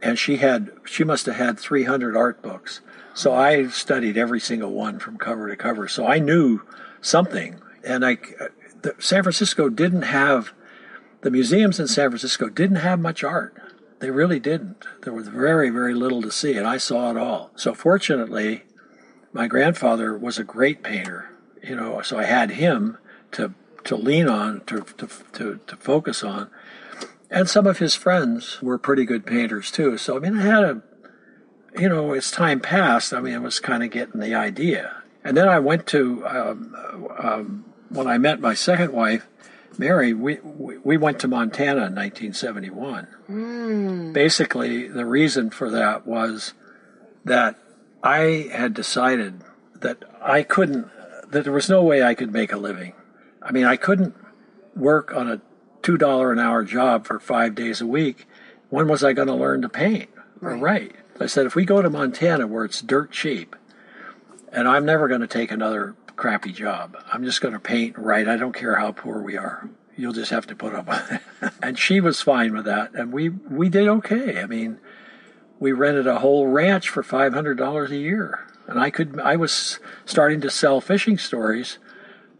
[0.01, 0.71] and she had.
[0.85, 2.81] She must have had 300 art books.
[3.19, 5.89] So I studied every single one from cover to cover.
[5.89, 6.61] So I knew
[7.01, 7.59] something.
[7.83, 8.45] And I, uh,
[8.81, 10.53] the, San Francisco didn't have.
[11.19, 13.61] The museums in San Francisco didn't have much art.
[13.99, 14.85] They really didn't.
[15.01, 17.51] There was very, very little to see, and I saw it all.
[17.57, 18.63] So fortunately,
[19.33, 21.29] my grandfather was a great painter,
[21.61, 22.99] you know, so I had him
[23.33, 23.53] to
[23.83, 26.49] to lean on, to to to, to focus on.
[27.29, 29.97] And some of his friends were pretty good painters too.
[29.97, 30.81] So I mean, I had a,
[31.77, 35.03] you know, as time passed, I mean, I was kind of getting the idea.
[35.23, 36.75] And then I went to um,
[37.17, 39.27] um, when I met my second wife.
[39.77, 43.07] Mary, we, we went to Montana in 1971.
[43.29, 44.13] Mm.
[44.13, 46.53] Basically, the reason for that was
[47.23, 47.55] that
[48.03, 49.41] I had decided
[49.75, 50.89] that I couldn't,
[51.31, 52.93] that there was no way I could make a living.
[53.41, 54.15] I mean, I couldn't
[54.75, 55.41] work on a
[55.81, 58.27] $2 an hour job for five days a week.
[58.69, 60.09] When was I going to learn to paint
[60.41, 60.53] right.
[60.53, 60.95] or write?
[61.21, 63.55] I said, if we go to Montana where it's dirt cheap,
[64.51, 66.97] and I'm never going to take another crappy job.
[67.11, 68.27] I'm just going to paint and write.
[68.27, 69.69] I don't care how poor we are.
[69.95, 71.51] You'll just have to put up with it.
[71.63, 74.41] and she was fine with that, and we we did okay.
[74.41, 74.79] I mean,
[75.59, 79.37] we rented a whole ranch for five hundred dollars a year, and I could I
[79.37, 81.79] was starting to sell fishing stories.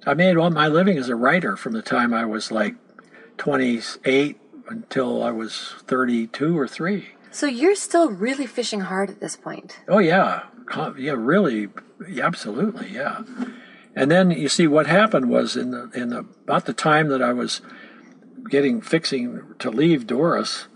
[0.05, 2.75] I made all my living as a writer from the time I was like
[3.37, 4.39] 28
[4.69, 7.09] until I was 32 or 3.
[7.31, 9.79] So you're still really fishing hard at this point.
[9.87, 10.43] Oh yeah,
[10.97, 11.69] yeah, really,
[12.07, 13.21] yeah, absolutely, yeah.
[13.95, 17.21] And then you see what happened was in the in the about the time that
[17.21, 17.61] I was
[18.49, 20.67] getting fixing to leave Doris,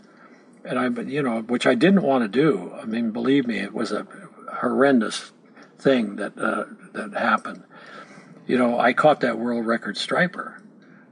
[0.63, 2.73] and I you know which I didn't want to do.
[2.75, 4.07] I mean, believe me, it was a
[4.51, 5.31] horrendous
[5.79, 7.63] thing that uh, that happened.
[8.45, 10.61] You know, I caught that world record striper.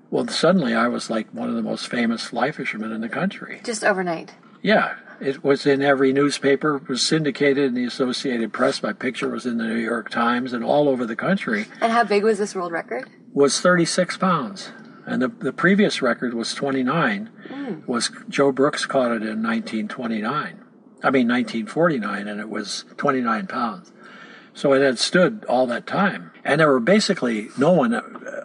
[0.10, 3.62] Well, suddenly I was like one of the most famous fly fishermen in the country.
[3.64, 4.34] Just overnight.
[4.62, 8.82] Yeah, it was in every newspaper, it was syndicated in the Associated Press.
[8.82, 11.68] My picture was in the New York Times and all over the country.
[11.80, 13.10] And how big was this world record?
[13.34, 14.72] Was 36 pounds.
[15.06, 17.30] And the, the previous record was 29.
[17.50, 17.88] Mm.
[17.88, 20.60] Was Joe Brooks caught it in 1929.
[21.04, 23.92] I mean 1949 and it was 29 pounds.
[24.54, 26.32] So it had stood all that time.
[26.44, 28.02] And there were basically no one,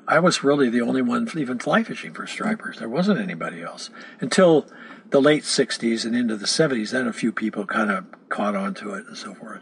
[0.07, 2.79] I was really the only one even fly fishing for stripers.
[2.79, 4.67] There wasn't anybody else until
[5.11, 8.75] the late 60s and into the 70s, then a few people kind of caught on
[8.75, 9.61] to it and so forth.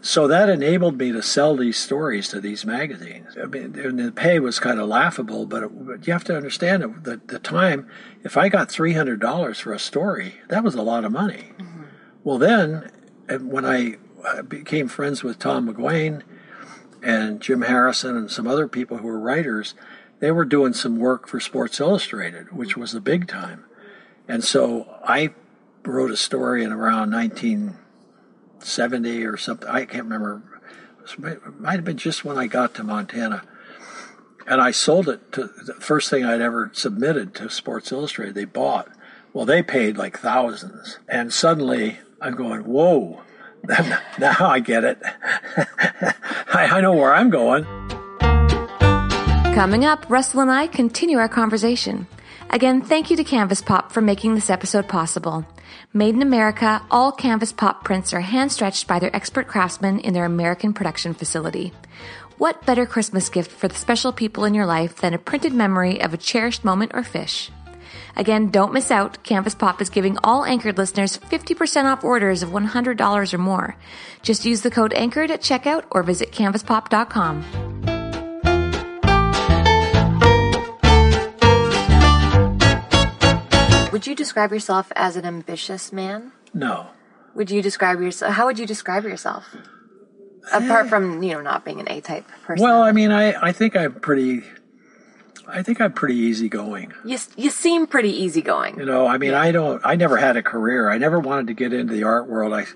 [0.00, 3.36] So that enabled me to sell these stories to these magazines.
[3.40, 7.02] I mean, the pay was kind of laughable, but, it, but you have to understand
[7.02, 7.88] that the time,
[8.22, 11.52] if I got $300 for a story, that was a lot of money.
[11.58, 11.82] Mm-hmm.
[12.22, 12.90] Well, then,
[13.28, 13.96] when I
[14.42, 16.22] became friends with Tom McGuane
[17.02, 19.74] and Jim Harrison and some other people who were writers,
[20.20, 23.64] they were doing some work for Sports Illustrated, which was the big time.
[24.28, 25.34] And so I
[25.84, 29.68] wrote a story in around 1970 or something.
[29.68, 30.42] I can't remember.
[31.04, 33.42] It might have been just when I got to Montana.
[34.48, 38.34] And I sold it to the first thing I'd ever submitted to Sports Illustrated.
[38.34, 38.88] They bought.
[39.32, 40.98] Well, they paid like thousands.
[41.08, 43.22] And suddenly I'm going, whoa,
[44.18, 44.98] now I get it.
[46.52, 47.64] I, I know where I'm going.
[49.54, 52.06] Coming up, Russell and I continue our conversation.
[52.50, 55.44] Again, thank you to Canvas Pop for making this episode possible.
[55.92, 60.14] Made in America, all Canvas Pop prints are hand stretched by their expert craftsmen in
[60.14, 61.72] their American production facility.
[62.38, 66.00] What better Christmas gift for the special people in your life than a printed memory
[66.00, 67.50] of a cherished moment or fish?
[68.14, 69.22] Again, don't miss out.
[69.22, 73.76] Canvas Pop is giving all Anchored listeners 50% off orders of $100 or more.
[74.22, 77.95] Just use the code ANCHORED at checkout or visit canvaspop.com.
[83.96, 86.32] Would you describe yourself as an ambitious man?
[86.52, 86.88] No.
[87.34, 88.34] Would you describe yourself?
[88.34, 89.56] How would you describe yourself?
[90.52, 90.88] Apart eh.
[90.90, 92.62] from you know not being an A-type person.
[92.62, 94.42] Well, I mean, I, I think I'm pretty.
[95.48, 96.92] I think I'm pretty easygoing.
[97.06, 98.78] you you seem pretty easygoing.
[98.78, 99.80] You know, I mean, I don't.
[99.82, 100.90] I never had a career.
[100.90, 102.52] I never wanted to get into the art world.
[102.52, 102.66] I,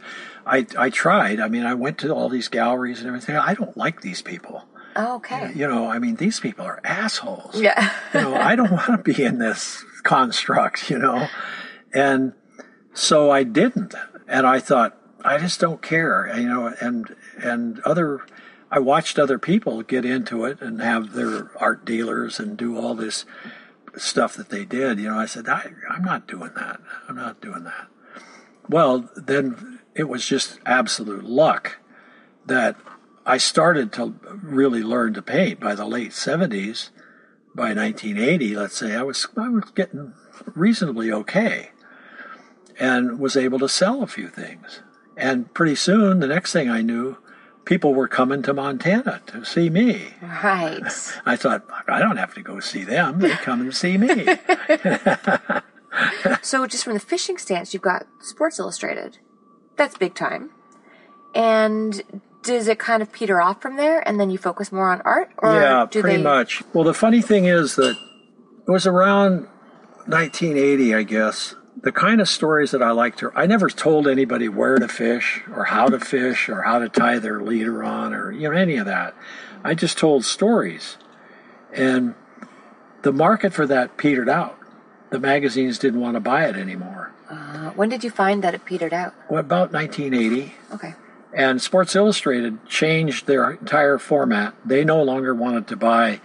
[0.46, 1.38] I, I tried.
[1.38, 3.36] I mean, I went to all these galleries and everything.
[3.36, 4.64] I don't like these people.
[4.96, 5.52] Oh, okay.
[5.54, 7.60] You know, I mean, these people are assholes.
[7.60, 7.92] Yeah.
[8.14, 10.90] you know, I don't want to be in this construct.
[10.90, 11.28] You know,
[11.92, 12.32] and
[12.92, 13.94] so I didn't.
[14.28, 16.30] And I thought, I just don't care.
[16.36, 18.20] You know, and and other.
[18.72, 22.94] I watched other people get into it and have their art dealers and do all
[22.94, 23.24] this
[23.96, 25.00] stuff that they did.
[25.00, 26.80] You know, I said, I, I'm not doing that.
[27.08, 27.88] I'm not doing that.
[28.68, 31.78] Well, then it was just absolute luck
[32.46, 32.76] that
[33.26, 36.90] I started to really learn to paint by the late 70s.
[37.54, 40.14] By 1980, let's say, I was I was getting
[40.54, 41.70] reasonably okay,
[42.78, 44.80] and was able to sell a few things.
[45.16, 47.18] And pretty soon, the next thing I knew,
[47.64, 50.14] people were coming to Montana to see me.
[50.22, 50.82] Right.
[51.26, 54.26] I thought, I don't have to go see them; they come and see me.
[56.42, 59.18] So just from the fishing stance, you've got Sports Illustrated.
[59.76, 60.50] That's big time.
[61.34, 65.00] And does it kind of peter off from there, and then you focus more on
[65.02, 66.22] art, or yeah, do pretty they?
[66.22, 66.62] much.
[66.72, 69.46] Well, the funny thing is that it was around
[70.06, 71.54] 1980, I guess.
[71.82, 75.42] The kind of stories that I liked to, I never told anybody where to fish
[75.54, 78.76] or how to fish or how to tie their leader on or you know any
[78.76, 79.14] of that.
[79.64, 80.96] I just told stories,
[81.72, 82.14] and
[83.02, 84.56] the market for that petered out.
[85.10, 87.12] The magazines didn't want to buy it anymore.
[87.28, 89.12] Uh, when did you find that it petered out?
[89.28, 90.94] Well, about 1980, Okay.
[91.32, 94.54] And Sports Illustrated changed their entire format.
[94.64, 96.20] They no longer wanted to buy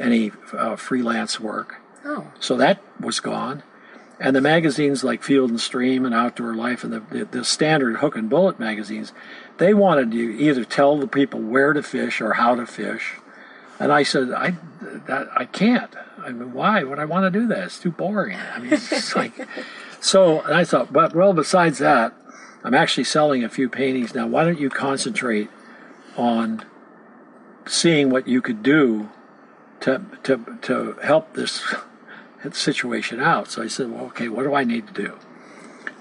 [0.00, 1.76] any uh, freelance work.
[2.04, 2.32] Oh.
[2.40, 3.62] So that was gone.
[4.20, 7.98] And the magazines like Field and Stream and Outdoor Life and the, the, the standard
[7.98, 9.12] hook and bullet magazines,
[9.58, 13.14] they wanted you either tell the people where to fish or how to fish.
[13.78, 14.56] And I said, I,
[15.06, 15.94] that, I can't.
[16.18, 17.64] I mean, why would I want to do that?
[17.64, 18.36] It's too boring.
[18.36, 19.32] I mean, it's like,
[20.00, 22.12] so and I thought, but well, besides that,
[22.64, 24.26] I'm actually selling a few paintings now.
[24.26, 25.48] Why don't you concentrate
[26.16, 26.64] on
[27.66, 29.10] seeing what you could do
[29.80, 31.62] to, to, to help this
[32.52, 33.50] situation out.
[33.50, 35.18] So I said, well, okay, what do I need to do?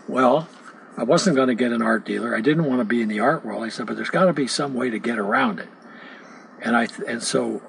[0.08, 0.47] Well,
[0.95, 2.36] I wasn't going to get an art dealer.
[2.36, 3.64] I didn't want to be in the art world.
[3.64, 5.70] I said, but there's got to be some way to get around it.
[6.62, 7.62] And I and so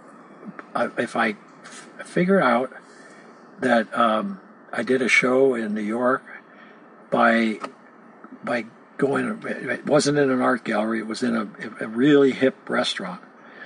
[0.75, 2.73] I, if I f- figure out
[3.61, 4.41] that um,
[4.73, 6.23] I did a show in New York
[7.11, 7.59] by
[8.43, 8.65] by
[8.99, 10.99] going, it wasn't in an art gallery.
[10.99, 11.49] It was in a,
[11.85, 13.23] a really hip restaurant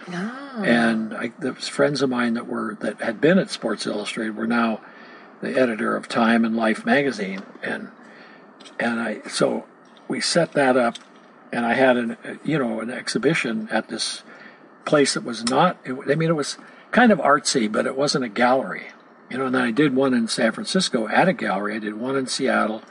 [0.09, 0.63] Oh.
[0.65, 4.49] and I, the friends of mine that were that had been at Sports Illustrated were
[4.49, 4.81] now
[5.41, 7.89] the editor of Time and Life magazine, and
[8.81, 9.65] and I so
[10.09, 10.97] we set that up,
[11.53, 14.25] and I had an you know an exhibition at this
[14.85, 15.79] place that was not.
[15.85, 16.59] It, I mean, it was
[16.91, 18.89] kind of artsy, but it wasn't a gallery,
[19.31, 19.47] you know.
[19.47, 21.77] And then I did one in San Francisco at a gallery.
[21.77, 22.83] I did one in Seattle.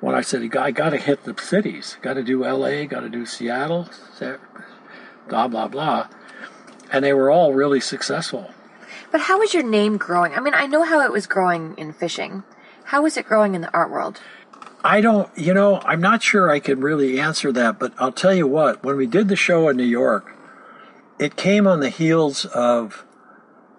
[0.00, 3.08] When I said I got to hit the cities, got to do L.A., got to
[3.08, 3.88] do Seattle,
[5.28, 6.08] blah blah blah
[6.90, 8.50] and they were all really successful.
[9.10, 10.34] But how is your name growing?
[10.34, 12.44] I mean, I know how it was growing in fishing.
[12.84, 14.20] How is it growing in the art world?
[14.84, 18.34] I don't, you know, I'm not sure I can really answer that, but I'll tell
[18.34, 20.36] you what, when we did the show in New York,
[21.18, 23.04] it came on the heels of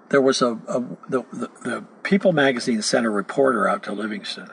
[0.10, 4.50] there was a, a the, the, the People magazine sent a reporter out to Livingston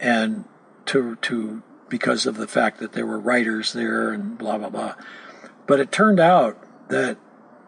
[0.00, 0.44] and
[0.86, 4.94] to to because of the fact that there were writers there and blah blah blah.
[5.66, 6.58] But it turned out
[6.88, 7.18] that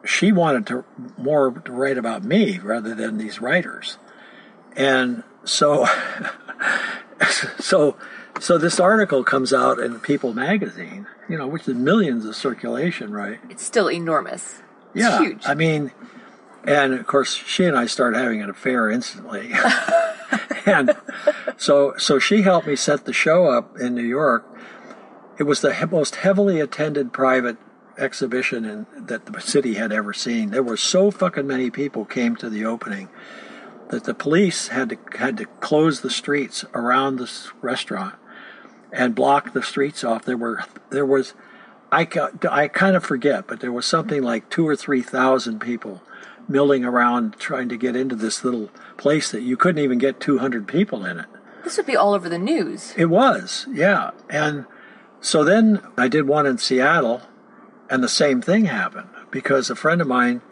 [0.05, 0.85] she wanted to
[1.17, 3.99] more to write about me rather than these writers.
[4.77, 5.87] And so
[7.59, 7.97] so
[8.41, 13.13] so this article comes out in People magazine, you know, which is millions of circulation,
[13.13, 13.39] right?
[13.49, 14.63] It's still enormous.
[14.95, 15.21] It's yeah.
[15.21, 15.47] huge.
[15.47, 15.91] I mean,
[16.65, 19.53] and of course, she and I started having an affair instantly.
[20.67, 20.97] and
[21.57, 24.45] so, so she helped me set the show up in New York.
[25.39, 27.59] It was the most heavily attended private
[27.99, 30.51] exhibition in, that the city had ever seen.
[30.51, 33.09] There were so fucking many people came to the opening
[33.89, 38.17] that the police had to had to close the streets around this restaurant
[38.93, 40.25] and block the streets off.
[40.25, 41.35] There were there was
[41.93, 42.09] I,
[42.51, 46.03] I kind of forget, but there was something like two or three thousand people
[46.49, 50.67] milling around trying to get into this little place that you couldn't even get 200
[50.67, 51.27] people in it.
[51.65, 52.95] This would be all over the news.
[52.97, 54.11] It was, yeah.
[54.31, 54.67] And
[55.21, 57.23] so then I did one in Seattle,
[57.91, 60.43] and the same thing happened because a friend of mine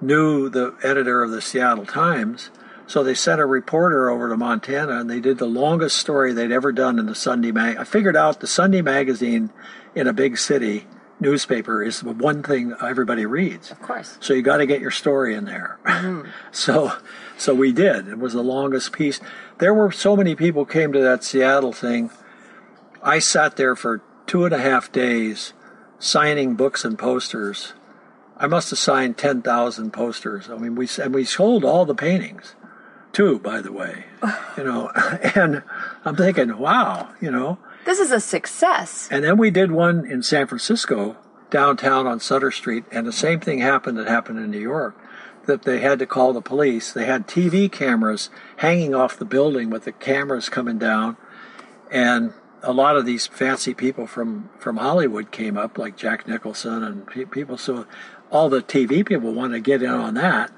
[0.00, 2.50] knew the editor of the Seattle Times,
[2.86, 6.52] So they sent a reporter over to Montana, and they did the longest story they'd
[6.52, 7.76] ever done in the Sunday mag.
[7.76, 9.50] I figured out the Sunday magazine
[9.94, 10.86] in a big city
[11.22, 13.70] newspaper is the one thing everybody reads.
[13.70, 14.18] Of course.
[14.20, 15.78] So you got to get your story in there.
[15.86, 16.28] Mm-hmm.
[16.52, 16.92] so,
[17.38, 18.08] so we did.
[18.08, 19.20] It was the longest piece.
[19.58, 22.10] There were so many people came to that Seattle thing.
[23.02, 25.54] I sat there for two and a half days
[25.98, 27.72] signing books and posters.
[28.36, 30.50] I must have signed ten thousand posters.
[30.50, 32.54] I mean, we and we sold all the paintings,
[33.12, 33.38] too.
[33.38, 34.06] By the way,
[34.56, 34.88] you know,
[35.34, 35.62] and
[36.04, 37.58] I'm thinking, wow, you know.
[37.84, 39.08] This is a success.
[39.10, 41.16] And then we did one in San Francisco,
[41.50, 44.96] downtown on Sutter Street, and the same thing happened that happened in New York.
[45.46, 46.92] That they had to call the police.
[46.92, 51.16] They had TV cameras hanging off the building with the cameras coming down,
[51.90, 56.84] and a lot of these fancy people from from Hollywood came up, like Jack Nicholson
[56.84, 57.58] and pe- people.
[57.58, 57.86] So
[58.30, 60.52] all the TV people wanted to get in on that,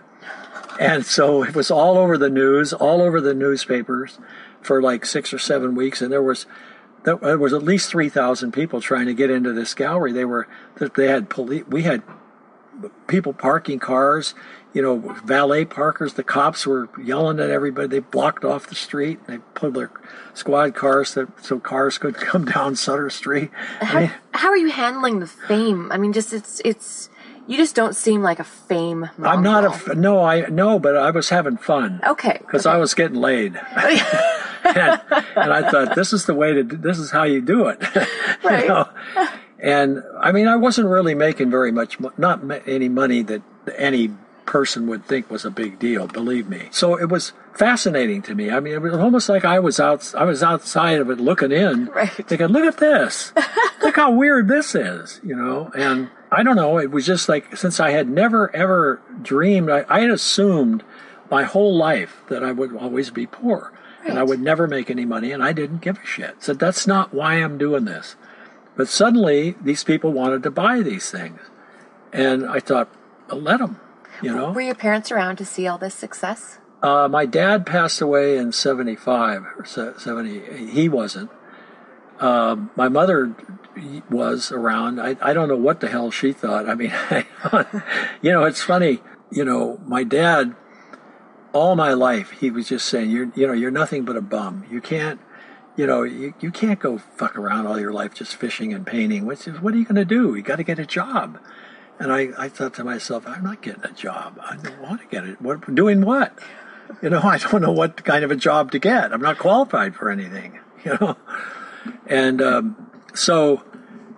[0.78, 4.18] and so it was all over the news, all over the newspapers,
[4.60, 6.44] for like six or seven weeks, and there was
[7.04, 10.12] there was at least three thousand people trying to get into this gallery.
[10.12, 10.48] They were
[10.96, 11.64] they had police.
[11.68, 12.02] We had
[13.06, 14.34] people parking cars,
[14.72, 16.14] you know, valet parkers.
[16.14, 17.88] The cops were yelling at everybody.
[17.88, 19.26] They blocked off the street.
[19.26, 19.90] They put their
[20.32, 23.50] squad cars that so cars could come down Sutter Street.
[23.80, 25.92] How, I mean, how are you handling the fame?
[25.92, 27.10] I mean, just it's it's
[27.46, 29.08] you just don't seem like a fame.
[29.22, 30.24] I'm not a no.
[30.24, 32.00] I no, but I was having fun.
[32.06, 32.38] Okay.
[32.40, 33.54] because I was getting laid,
[34.64, 35.00] and,
[35.36, 36.62] and I thought this is the way to.
[36.64, 37.82] do- This is how you do it.
[38.44, 38.68] You Right.
[38.68, 38.88] know?
[39.58, 43.40] And I mean, I wasn't really making very much, not any money that
[43.78, 44.10] any
[44.44, 46.06] person would think was a big deal.
[46.06, 46.68] Believe me.
[46.70, 48.50] So it was fascinating to me.
[48.50, 50.14] I mean, it was almost like I was out.
[50.14, 52.10] I was outside of it, looking in, Right.
[52.10, 53.32] thinking, "Look at this!
[53.82, 55.70] Look how weird this is," you know.
[55.74, 56.78] And I don't know.
[56.78, 60.82] It was just like since I had never ever dreamed, I, I had assumed
[61.30, 63.72] my whole life that I would always be poor
[64.06, 66.42] and I would never make any money, and I didn't give a shit.
[66.42, 68.16] So that's not why I'm doing this.
[68.76, 71.40] But suddenly, these people wanted to buy these things,
[72.12, 72.88] and I thought,
[73.30, 73.80] "I'll let them.
[74.22, 76.58] You know, Were your parents around to see all this success?
[76.82, 80.66] uh, my dad passed away in '75 or '70.
[80.70, 81.30] He wasn't.
[82.20, 83.34] Um, my mother
[84.08, 85.00] was around.
[85.00, 86.68] I, I don't know what the hell she thought.
[86.68, 86.92] I mean,
[88.22, 89.00] you know, it's funny.
[89.30, 90.54] You know, my dad,
[91.54, 94.66] all my life, he was just saying, "You're, you know, you're nothing but a bum.
[94.70, 95.20] You can't."
[95.76, 99.26] You know, you, you can't go fuck around all your life just fishing and painting.
[99.26, 100.36] What's, what are you going to do?
[100.36, 101.40] You got to get a job.
[101.98, 104.38] And I, I thought to myself, I'm not getting a job.
[104.40, 105.42] I don't want to get it.
[105.42, 106.38] What, doing what?
[107.02, 109.12] You know, I don't know what kind of a job to get.
[109.12, 111.16] I'm not qualified for anything, you know?
[112.06, 113.64] And um, so,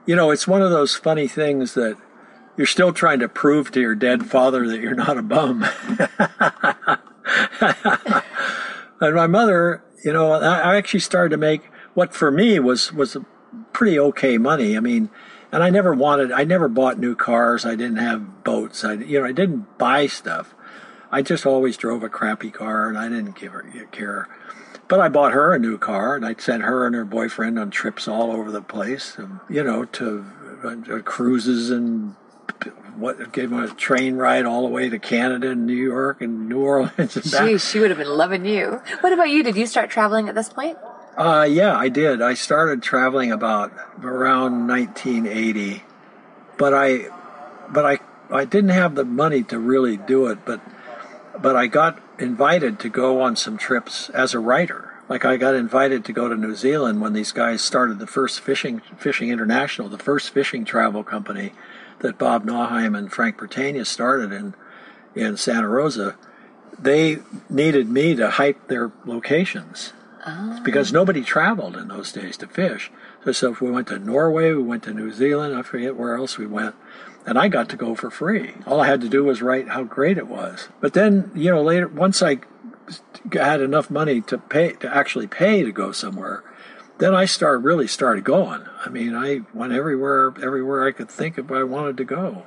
[0.05, 1.97] you know, it's one of those funny things that
[2.57, 5.65] you're still trying to prove to your dead father that you're not a bum.
[9.01, 11.63] and my mother, you know, I actually started to make
[11.95, 13.17] what for me was was
[13.73, 14.77] pretty okay money.
[14.77, 15.11] I mean,
[15.53, 17.65] and I never wanted, I never bought new cars.
[17.65, 18.85] I didn't have boats.
[18.85, 20.55] I, you know, I didn't buy stuff.
[21.11, 23.63] I just always drove a crappy car, and I didn't give her
[23.93, 24.29] care.
[24.89, 27.71] But I bought her a new car, and I'd sent her and her boyfriend on
[27.71, 29.17] trips all over the place.
[29.19, 30.27] um, You know, to
[30.65, 32.17] uh, cruises and
[32.97, 36.49] what gave them a train ride all the way to Canada and New York and
[36.49, 38.81] New Orleans and she would have been loving you.
[39.01, 39.43] What about you?
[39.43, 40.79] Did you start traveling at this point?
[41.17, 42.21] Uh, yeah, I did.
[42.21, 43.73] I started traveling about
[44.03, 45.83] around 1980,
[46.59, 47.09] but I,
[47.71, 47.99] but I,
[48.31, 50.45] I didn't have the money to really do it.
[50.45, 50.61] But,
[51.41, 54.93] but I got invited to go on some trips as a writer.
[55.09, 58.41] Like I got invited to go to New Zealand when these guys started the first
[58.41, 61.53] fishing fishing international, the first fishing travel company
[62.01, 64.55] that Bob Nauheim and Frank Bertaina started in
[65.15, 66.17] in Santa Rosa.
[66.79, 67.19] They
[67.49, 69.95] needed me to hype their locations
[70.27, 70.61] ah.
[70.63, 72.91] because nobody traveled in those days to fish.
[73.25, 76.15] So, so if we went to Norway, we went to New Zealand, I forget where
[76.15, 76.75] else we went,
[77.25, 78.53] and I got to go for free.
[78.67, 80.69] All I had to do was write how great it was.
[80.81, 82.41] But then, you know, later once I
[83.33, 86.45] had enough money to pay to actually pay to go somewhere,
[86.99, 88.65] then I start really started going.
[88.85, 92.47] I mean, I went everywhere, everywhere I could think of I wanted to go.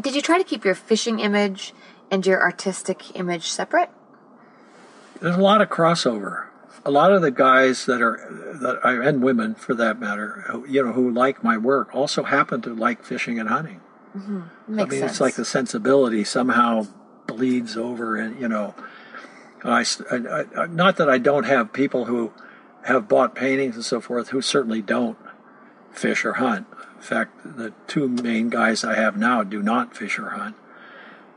[0.00, 1.72] Did you try to keep your fishing image
[2.10, 3.90] and your artistic image separate?
[5.20, 6.46] There's a lot of crossover.
[6.84, 8.18] A lot of the guys that are
[8.60, 12.22] that I, and women for that matter, who, you know, who like my work, also
[12.22, 13.80] happen to like fishing and hunting.
[14.16, 14.40] Mm-hmm.
[14.68, 15.12] Makes I mean, sense.
[15.12, 16.86] it's like the sensibility somehow
[17.26, 18.74] bleeds over, and you know,
[19.64, 22.32] I, I, I- not that I don't have people who
[22.86, 25.18] have bought paintings and so forth who certainly don't
[25.92, 26.66] fish or hunt.
[26.96, 30.56] In fact, the two main guys I have now do not fish or hunt.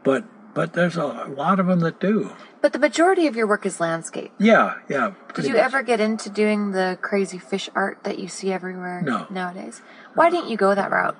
[0.03, 2.31] But but there's a lot of them that do.
[2.61, 4.31] But the majority of your work is landscape.
[4.37, 5.13] Yeah, yeah.
[5.33, 5.61] Did you much.
[5.61, 9.27] ever get into doing the crazy fish art that you see everywhere No.
[9.29, 9.81] nowadays?
[10.15, 11.19] Why didn't you go that route?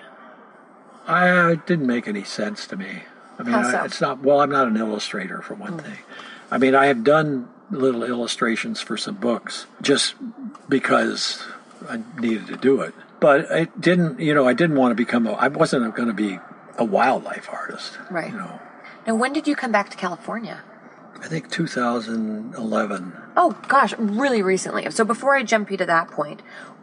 [1.08, 3.04] I it didn't make any sense to me.
[3.38, 4.22] I mean, How I, it's not.
[4.22, 5.80] Well, I'm not an illustrator for one hmm.
[5.80, 6.00] thing.
[6.52, 10.16] I mean, I have done little illustrations for some books just
[10.68, 11.44] because
[11.90, 12.94] I needed to do it.
[13.20, 14.20] But it didn't.
[14.20, 15.28] You know, I didn't want to become.
[15.28, 16.40] A, I wasn't going to be
[16.78, 17.98] a wildlife artist.
[18.10, 18.32] Right.
[18.32, 18.60] You know,
[19.06, 20.62] Now, when did you come back to California?
[21.22, 23.14] I think 2011.
[23.36, 24.90] Oh gosh, really recently.
[24.92, 26.42] So before I jump you to that point,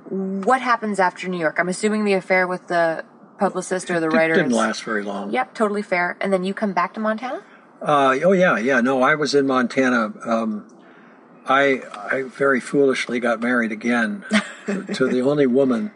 [0.08, 1.56] what happens after New York?
[1.58, 3.04] I'm assuming the affair with the
[3.38, 4.34] publicist or the writer.
[4.34, 5.32] didn't last very long.
[5.32, 6.16] Yep, totally fair.
[6.20, 7.42] And then you come back to Montana?
[7.80, 8.80] Uh, oh yeah, yeah.
[8.82, 10.12] No, I was in Montana.
[10.24, 10.68] Um,
[11.48, 14.24] I I very foolishly got married again
[14.66, 15.92] to, the only woman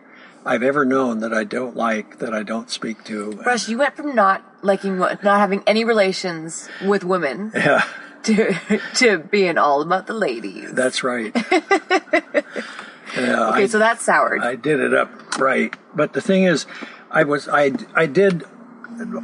[0.47, 3.33] I've ever known that I don't like, that I don't speak to.
[3.45, 7.85] Russ, you went from not liking, not having any relations with women Yeah,
[8.25, 8.55] to
[8.95, 10.73] to being all about the ladies.
[10.73, 11.33] that's right.
[11.53, 14.41] yeah, Okay, I, so that's soured.
[14.41, 15.75] I did it up right.
[15.95, 16.67] But the thing is,
[17.11, 18.45] I was I I did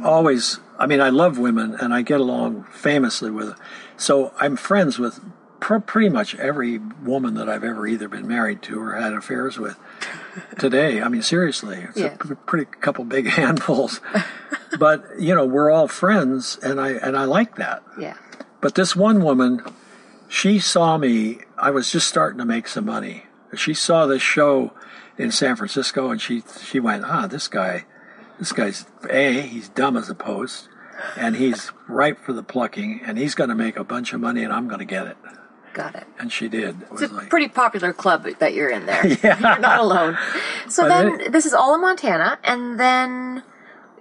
[0.03, 0.59] always.
[0.79, 3.59] I mean, I love women, and I get along famously with.
[3.95, 5.19] So I'm friends with
[5.59, 9.57] pr- pretty much every woman that I've ever either been married to or had affairs
[9.57, 9.77] with.
[10.59, 12.13] Today, I mean, seriously, it's Yeah.
[12.13, 14.01] a pr- pretty couple big handfuls.
[14.79, 17.83] but you know, we're all friends, and I and I like that.
[17.99, 18.15] yeah.
[18.61, 19.61] But this one woman,
[20.27, 21.39] she saw me.
[21.57, 23.23] I was just starting to make some money.
[23.55, 24.73] She saw this show
[25.17, 27.85] in San Francisco, and she she went, "Ah, this guy,
[28.39, 30.69] this guy's a he's dumb as a post,
[31.15, 34.43] and he's ripe for the plucking, and he's going to make a bunch of money,
[34.43, 35.17] and I'm going to get it."
[35.77, 36.07] Got it.
[36.19, 36.81] And she did.
[36.81, 39.05] It It's a like, pretty popular club that you're in there.
[39.05, 39.37] Yeah.
[39.39, 40.17] You're not alone.
[40.67, 43.43] So But then, it- this is all in Montana, and then,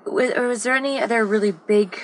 [0.06, 2.00] was, was there any other really big,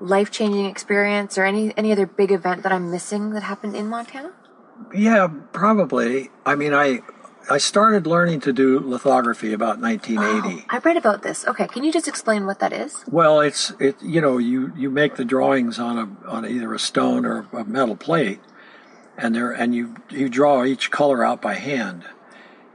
[0.00, 3.86] life changing experience, or any any other big event that I'm missing that happened in
[3.88, 4.32] Montana?
[4.94, 6.30] yeah, probably.
[6.44, 7.02] I mean, I
[7.50, 10.66] I started learning to do lithography about 1980.
[10.70, 11.46] I read about this.
[11.46, 13.04] Okay, can you just explain what that is?
[13.10, 13.96] Well, it's it.
[14.02, 17.64] You know, you you make the drawings on a on either a stone or a
[17.64, 18.40] metal plate,
[19.16, 22.04] and there and you you draw each color out by hand.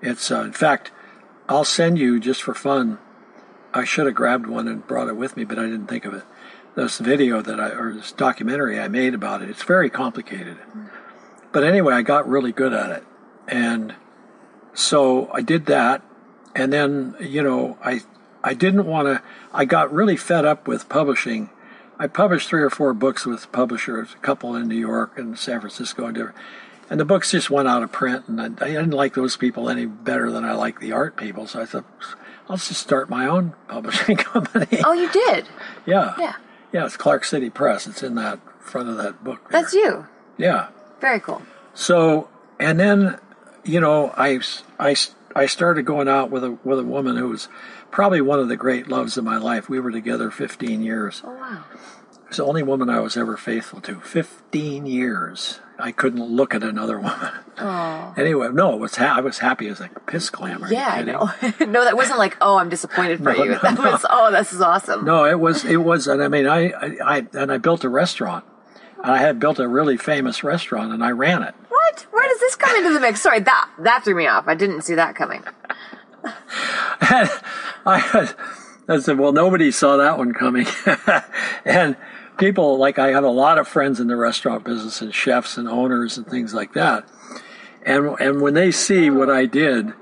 [0.02, 0.92] It's uh, in fact,
[1.50, 3.00] I'll send you just for fun.
[3.74, 6.14] I should have grabbed one and brought it with me, but I didn't think of
[6.14, 6.24] it.
[6.76, 9.50] This video that I or this documentary I made about it.
[9.50, 10.58] It's very complicated,
[11.52, 13.04] but anyway, I got really good at it,
[13.48, 13.96] and
[14.74, 16.04] so I did that,
[16.56, 18.02] and then you know I
[18.44, 19.24] I didn't want to.
[19.52, 21.50] I got really fed up with publishing.
[22.00, 25.60] I published three or four books with publishers, a couple in New York and San
[25.60, 26.38] Francisco, and different.
[26.90, 29.70] And the books just went out of print, and I, I didn't like those people
[29.70, 31.48] any better than I like the art people.
[31.48, 31.86] So I thought,
[32.50, 34.80] I'll just start my own publishing company.
[34.86, 35.48] Oh, you did.
[35.86, 36.34] yeah, Yeah,
[36.72, 36.86] yeah.
[36.86, 37.88] It's Clark City Press.
[37.88, 39.50] It's in that front of that book.
[39.50, 39.62] there.
[39.62, 40.08] that's you.
[40.38, 40.70] Yeah.
[41.02, 41.42] Very cool.
[41.74, 42.30] So,
[42.60, 43.20] and then,
[43.66, 44.40] you know, I,
[44.80, 44.96] I,
[45.36, 47.50] I started going out with a with a woman who was
[47.92, 49.70] probably one of the great loves of my life.
[49.70, 51.22] We were together 15 years.
[51.26, 51.64] Oh wow.
[52.28, 54.02] It's the only woman I was ever faithful to.
[54.02, 55.62] 15 years.
[55.80, 57.32] I couldn't look at another woman.
[57.58, 58.14] Oh.
[58.18, 60.66] Anyway, no, it was ha- I was happy as a piss clam.
[60.70, 61.30] Yeah, I know.
[61.66, 63.52] no, that wasn't like, oh, I'm disappointed for No, you.
[63.52, 65.06] no, that was, oh, this is awesome.
[65.06, 67.90] No, it was it was, and I mean, I, I, I and I built a
[67.90, 68.44] restaurant.
[69.04, 71.54] And I had built a really famous restaurant, and I ran it.
[71.70, 72.08] What?
[72.12, 73.22] Where does this come into the mix?
[73.22, 74.48] Sorry, that that threw me off.
[74.48, 75.44] I didn't see that coming.
[77.00, 77.30] And
[77.86, 78.34] I,
[78.88, 80.68] I said, well, nobody saw that one coming.
[81.66, 81.96] and
[82.38, 85.68] people, like, I have a lot of friends in the restaurant business and chefs and
[85.68, 87.08] owners and things like that.
[87.84, 89.94] And, and when they see what I did,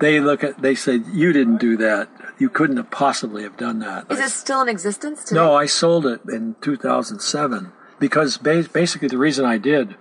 [0.00, 2.08] they look at, they say, you didn't do that.
[2.38, 4.10] You couldn't have possibly have done that.
[4.10, 5.36] Is it still in existence today?
[5.36, 9.96] No, I sold it in 2007 because ba- basically the reason I did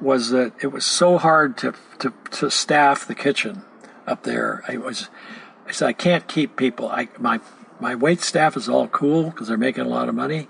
[0.00, 3.64] was that it was so hard to, to, to staff the kitchen
[4.06, 4.62] up there.
[4.68, 5.08] I was,
[5.66, 6.88] I said, I can't keep people.
[6.88, 7.40] I, my,
[7.80, 10.48] my wait staff is all cool because they're making a lot of money.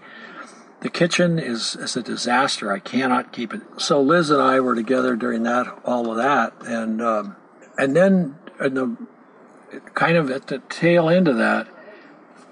[0.80, 2.72] The kitchen is, is a disaster.
[2.72, 3.61] I cannot keep it.
[3.76, 6.55] So Liz and I were together during that, all of that.
[6.62, 7.36] And, um,
[7.76, 8.96] and then in the,
[9.94, 11.68] kind of at the tail end of that,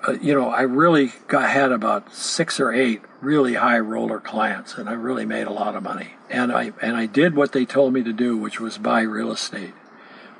[0.06, 4.74] uh, you know, I really got had about six or eight really high roller clients,
[4.74, 6.10] and I really made a lot of money.
[6.30, 9.32] And I and I did what they told me to do, which was buy real
[9.32, 9.74] estate.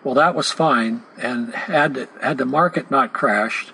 [0.09, 3.73] Well, that was fine, and had the, had the market not crashed,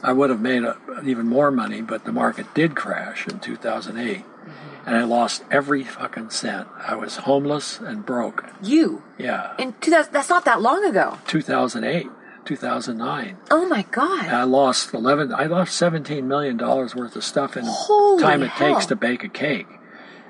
[0.00, 1.82] I would have made a, even more money.
[1.82, 4.48] But the market did crash in 2008, mm-hmm.
[4.86, 6.68] and I lost every fucking cent.
[6.78, 8.44] I was homeless and broke.
[8.62, 10.12] You Yeah, in 2000.
[10.12, 11.18] That's not that long ago.
[11.26, 12.10] 2008.
[12.44, 13.36] 2009.
[13.50, 14.26] Oh my God.
[14.26, 18.50] I lost 11, I lost 17 million dollars worth of stuff in Holy time it
[18.50, 18.74] hell.
[18.74, 19.66] takes to bake a cake.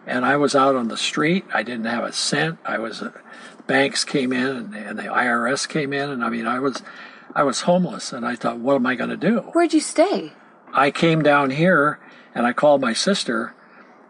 [0.06, 1.44] And I was out on the street.
[1.52, 2.58] I didn't have a cent.
[2.64, 3.02] I was,
[3.66, 6.10] banks came in and, and the IRS came in.
[6.10, 6.82] And I mean, I was,
[7.34, 8.12] I was homeless.
[8.12, 9.38] And I thought, what am I going to do?
[9.52, 10.32] Where'd you stay?
[10.72, 11.98] I came down here
[12.34, 13.54] and I called my sister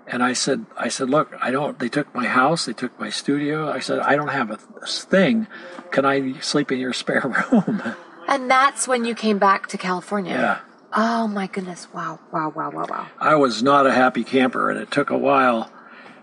[0.06, 3.10] and I said, I said, look, I don't, they took my house, they took my
[3.10, 3.70] studio.
[3.70, 5.48] I said, I don't have a thing.
[5.90, 7.82] Can I sleep in your spare room?
[8.28, 10.32] And that's when you came back to California.
[10.32, 10.58] yeah.
[10.98, 11.88] Oh my goodness.
[11.92, 12.20] Wow.
[12.32, 12.52] Wow.
[12.54, 12.70] Wow.
[12.70, 12.86] Wow.
[12.88, 13.06] Wow.
[13.18, 15.70] I was not a happy camper and it took a while.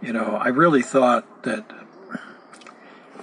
[0.01, 1.69] You know, I really thought that,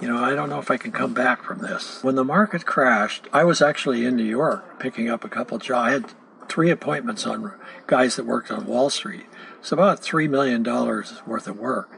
[0.01, 2.03] you know, I don't know if I can come back from this.
[2.03, 5.87] When the market crashed, I was actually in New York picking up a couple jobs.
[5.87, 6.05] I had
[6.49, 7.53] three appointments on
[7.87, 9.25] guys that worked on Wall Street.
[9.59, 11.89] It's about $3 million worth of work.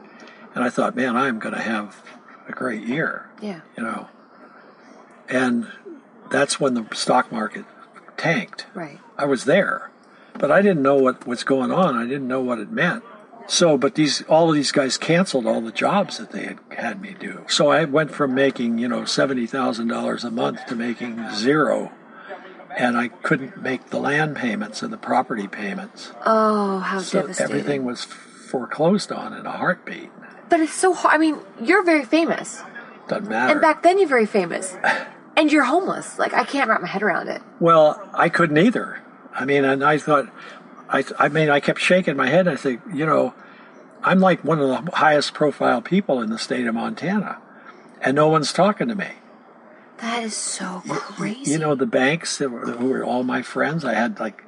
[0.54, 2.02] And I thought, man, I'm going to have
[2.46, 3.62] a great year, Yeah.
[3.76, 4.08] you know.
[5.28, 5.66] And
[6.30, 7.64] that's when the stock market
[8.16, 8.66] tanked.
[8.74, 9.00] Right.
[9.16, 9.90] I was there,
[10.34, 11.96] but I didn't know what was going on.
[11.96, 13.02] I didn't know what it meant.
[13.46, 17.00] So, but these all of these guys canceled all the jobs that they had had
[17.02, 17.44] me do.
[17.48, 21.92] So I went from making you know seventy thousand dollars a month to making zero,
[22.76, 26.12] and I couldn't make the land payments and the property payments.
[26.24, 27.50] Oh, how So devastating.
[27.52, 30.10] everything was foreclosed on in a heartbeat.
[30.48, 31.14] But it's so hard.
[31.14, 32.62] I mean, you're very famous.
[33.08, 33.52] Doesn't matter.
[33.52, 34.76] And back then, you're very famous.
[35.36, 36.18] And you're homeless.
[36.18, 37.42] Like, I can't wrap my head around it.
[37.60, 39.02] Well, I couldn't either.
[39.34, 40.30] I mean, and I thought,
[40.94, 42.46] I, I mean, I kept shaking my head.
[42.46, 43.34] I think, you know,
[44.04, 47.38] I'm like one of the highest profile people in the state of Montana,
[48.00, 49.08] and no one's talking to me.
[49.98, 51.50] That is so crazy.
[51.50, 53.84] You know, the banks that were, who were all my friends.
[53.84, 54.44] I had like,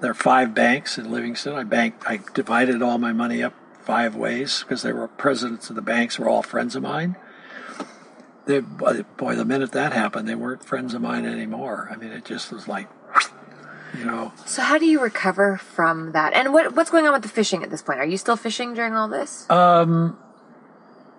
[0.00, 1.54] there are five banks in Livingston.
[1.54, 5.76] I banked, I divided all my money up five ways because they were presidents of
[5.76, 7.16] the banks were all friends of mine.
[8.46, 11.90] They, boy, the minute that happened, they weren't friends of mine anymore.
[11.92, 12.88] I mean, it just was like,
[13.98, 14.32] you know.
[14.46, 16.32] So how do you recover from that?
[16.32, 18.00] And what what's going on with the fishing at this point?
[18.00, 19.48] Are you still fishing during all this?
[19.50, 20.18] Um,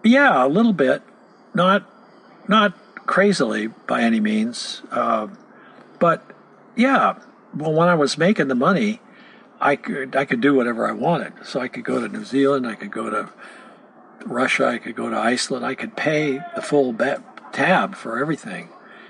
[0.04, 1.02] Yeah, a little bit.
[1.54, 1.84] Not
[2.48, 2.74] not
[3.08, 4.82] crazily by any means.
[4.92, 5.28] Uh,
[6.00, 6.24] but
[6.76, 7.18] yeah,
[7.56, 9.00] well, when I was making the money,
[9.60, 11.34] I could I could do whatever I wanted.
[11.46, 13.30] So I could go to New Zealand, I could go to
[14.26, 16.94] Russia, I could go to Iceland, I could pay the full
[17.54, 18.70] tab for everything.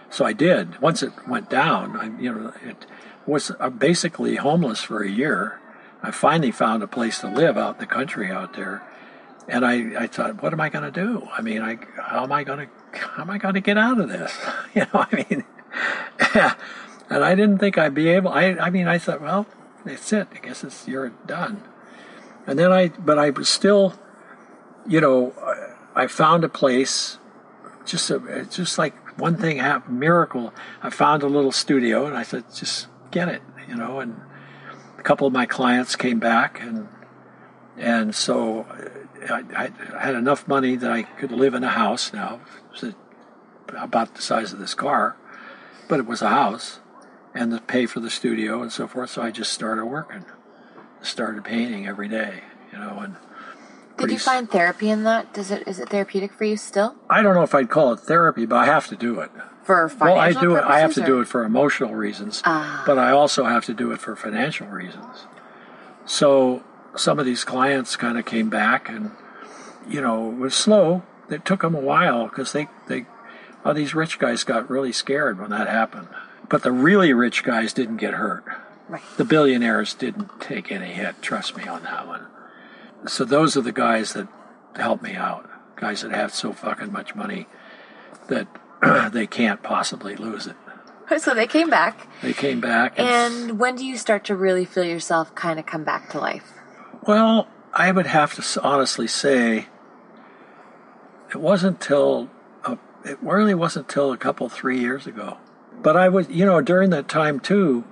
[0.09, 0.79] So I did.
[0.81, 2.85] Once it went down, I, you know, it
[3.25, 5.59] was uh, basically homeless for a year.
[6.03, 8.83] I finally found a place to live out in the country out there,
[9.47, 11.27] and I, I thought, what am I going to do?
[11.31, 13.99] I mean, I how am I going to how am I going to get out
[13.99, 14.37] of this?
[14.75, 15.43] You know, I mean,
[17.09, 18.29] and I didn't think I'd be able.
[18.29, 19.45] I I mean, I thought, well,
[19.85, 20.27] that's it.
[20.33, 21.63] I guess it's you're done.
[22.45, 23.93] And then I, but I was still,
[24.85, 27.17] you know, I I found a place.
[27.85, 30.53] Just a, just like one thing happened, miracle.
[30.81, 33.99] I found a little studio, and I said, just get it, you know.
[33.99, 34.19] And
[34.99, 36.87] a couple of my clients came back, and
[37.77, 38.67] and so
[39.29, 42.41] I, I had enough money that I could live in a house now,
[43.73, 45.15] about the size of this car,
[45.87, 46.79] but it was a house,
[47.33, 49.09] and to pay for the studio and so forth.
[49.09, 50.25] So I just started working,
[51.01, 53.15] started painting every day, you know, and.
[53.97, 55.33] Did you find therapy in that?
[55.33, 56.97] Does it is it therapeutic for you still?
[57.09, 59.31] I don't know if I'd call it therapy, but I have to do it.
[59.65, 60.63] For Well, I do it.
[60.63, 62.83] I have to do it for emotional reasons, Ah.
[62.85, 65.25] but I also have to do it for financial reasons.
[66.05, 66.63] So
[66.95, 69.11] some of these clients kind of came back, and
[69.87, 71.01] you know, it was slow.
[71.29, 73.07] It took them a while because they they,
[73.63, 76.09] well, these rich guys got really scared when that happened.
[76.47, 78.43] But the really rich guys didn't get hurt.
[78.87, 79.01] Right.
[79.17, 81.23] The billionaires didn't take any hit.
[81.23, 82.27] Trust me on that one.
[83.07, 84.27] So those are the guys that
[84.75, 85.49] help me out.
[85.75, 87.47] Guys that have so fucking much money
[88.27, 88.47] that
[89.11, 90.55] they can't possibly lose it.
[91.19, 92.07] So they came back.
[92.23, 95.65] They came back and, And when do you start to really feel yourself kind of
[95.67, 96.51] come back to life?
[97.05, 99.67] well, I would have to honestly say
[101.29, 102.29] it wasn't till
[102.63, 105.37] uh, it really wasn't till a couple three years ago.
[105.81, 107.83] But I was, you know, during that time too,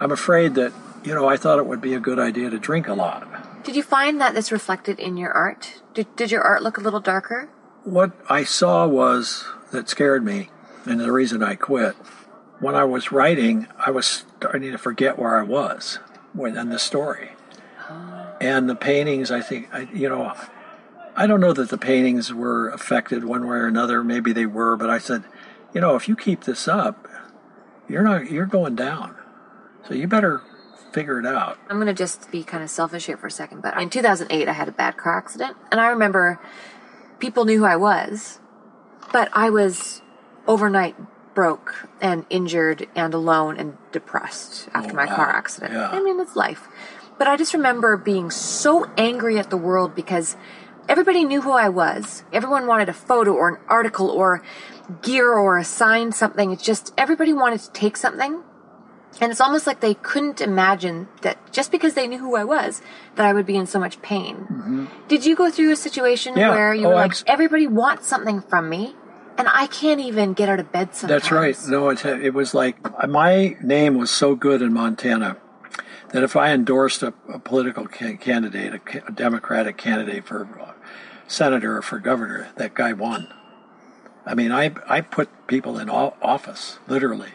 [0.00, 0.72] I'm afraid that
[1.04, 3.62] you know I thought it would be a good idea to drink a lot.
[3.62, 5.80] Did you find that this reflected in your art?
[5.94, 7.48] Did, did your art look a little darker?
[7.84, 10.50] what I saw was that scared me,
[10.84, 11.94] and the reason I quit.
[12.60, 15.98] When I was writing, I was starting to forget where I was
[16.34, 17.32] in the story,
[17.88, 18.36] ah.
[18.40, 19.30] and the paintings.
[19.30, 20.32] I think I, you know,
[21.16, 24.04] I don't know that the paintings were affected one way or another.
[24.04, 25.24] Maybe they were, but I said,
[25.74, 27.08] you know, if you keep this up,
[27.88, 29.16] you're not you're going down.
[29.88, 30.42] So you better
[30.92, 31.58] figure it out.
[31.68, 34.48] I'm going to just be kind of selfish here for a second, but in 2008,
[34.48, 35.56] I had a bad car accident.
[35.70, 36.38] And I remember
[37.18, 38.38] people knew who I was,
[39.12, 40.02] but I was
[40.46, 40.96] overnight
[41.34, 45.16] broke and injured and alone and depressed after Oh, my wow.
[45.16, 45.72] car accident.
[45.72, 45.88] Yeah.
[45.88, 46.68] I mean, it's life.
[47.18, 50.36] But I just remember being so angry at the world because
[50.88, 52.24] everybody knew who I was.
[52.32, 54.42] Everyone wanted a photo or an article or
[55.00, 56.50] gear or a sign something.
[56.52, 58.42] It's just everybody wanted to take something.
[59.20, 62.80] And it's almost like they couldn't imagine that just because they knew who I was,
[63.14, 64.36] that I would be in so much pain.
[64.36, 64.86] Mm-hmm.
[65.06, 66.50] Did you go through a situation Yeah.
[66.50, 68.96] where you Oh, were like, abs- everybody wants something from me,
[69.38, 71.22] and I can't even get out of bed sometimes?
[71.22, 71.56] That's right.
[71.68, 72.76] No, it, it was like
[73.08, 75.36] my name was so good in Montana
[76.10, 80.72] that if I endorsed a, a political ca- candidate, a, a Democratic candidate for uh,
[81.26, 83.32] senator or for governor, that guy won.
[84.24, 87.32] I mean, I I put people in office literally,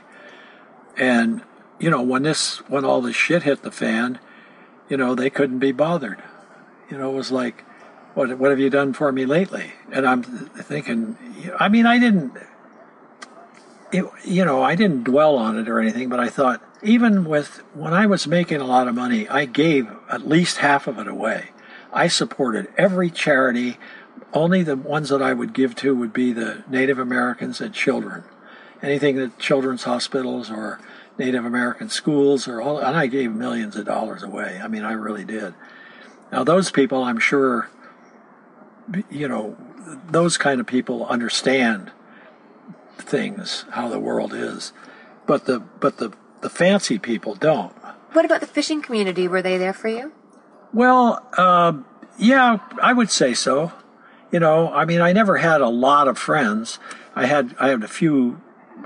[0.96, 1.42] and
[1.80, 4.20] you know when this when all this shit hit the fan,
[4.88, 6.24] you know they couldn't be bothered.
[6.90, 7.66] You know, it was like,
[8.18, 9.74] what what have you done for me lately?
[9.92, 11.18] And I'm thinking,
[11.60, 12.34] I mean, I didn't
[13.92, 17.58] it, you know, I didn't dwell on it or anything, but I thought even with
[17.76, 21.08] when I was making a lot of money, I gave at least half of it
[21.08, 21.52] away.
[21.94, 23.78] I supported every charity.
[24.34, 28.24] Only the ones that I would give to would be the Native Americans and children.
[28.82, 30.80] Anything that children's hospitals or
[31.18, 34.60] Native American schools or all, and I gave millions of dollars away.
[34.62, 35.54] I mean, I really did.
[36.32, 37.70] Now, those people, I'm sure,
[39.10, 39.58] you know,
[40.10, 41.92] those kind of people understand
[42.98, 44.74] things, how the world is,
[45.26, 47.74] but the but the the fancy people don't.
[48.14, 49.28] What about the fishing community?
[49.28, 50.12] Were they there for you?
[50.74, 51.86] Well, um,
[52.18, 53.72] yeah, I would say so.
[54.32, 56.80] You know, I mean, I never had a lot of friends.
[57.16, 58.42] I had I had a few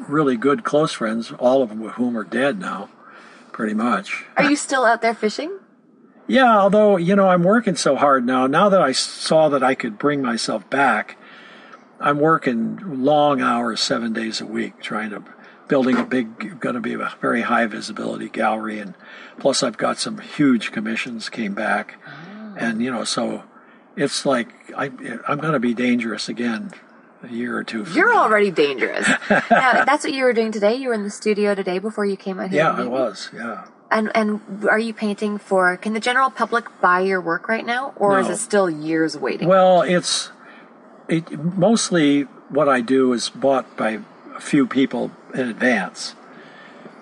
[0.07, 2.89] really good close friends, all of whom are dead now,
[3.51, 4.25] pretty much.
[4.37, 5.59] Are you still out there fishing?
[6.31, 8.47] Yeah, although you know I'm working so hard now.
[8.47, 11.17] Now that I saw that I could bring myself back,
[11.99, 15.25] I'm working long hours, seven days a week, trying to
[15.67, 18.95] building a big, going to be a very high visibility gallery, and
[19.39, 22.55] plus I've got some huge commissions came back, ah.
[22.57, 23.43] and you know so
[23.97, 24.85] it's like I
[25.27, 26.71] I'm going to be dangerous again
[27.23, 27.83] a year or two.
[27.83, 28.23] from You're now.
[28.23, 29.05] already dangerous.
[29.29, 30.75] now, that's what you were doing today.
[30.75, 32.63] You were in the studio today before you came out here.
[32.63, 33.29] Yeah, I was.
[33.33, 33.65] Yeah.
[33.91, 34.39] And and
[34.69, 35.75] are you painting for?
[35.75, 39.49] Can the general public buy your work right now, or is it still years waiting?
[39.49, 40.29] Well, it's
[41.09, 43.99] it mostly what I do is bought by
[44.33, 46.15] a few people in advance.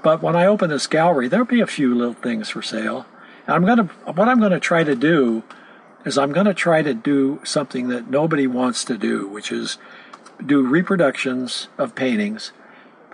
[0.01, 3.05] But when I open this gallery, there'll be a few little things for sale.
[3.45, 5.43] And I'm gonna what I'm gonna try to do
[6.05, 9.77] is I'm gonna try to do something that nobody wants to do, which is
[10.43, 12.51] do reproductions of paintings,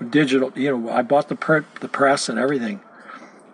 [0.09, 0.51] digital.
[0.55, 2.81] You know, I bought the print, the press, and everything,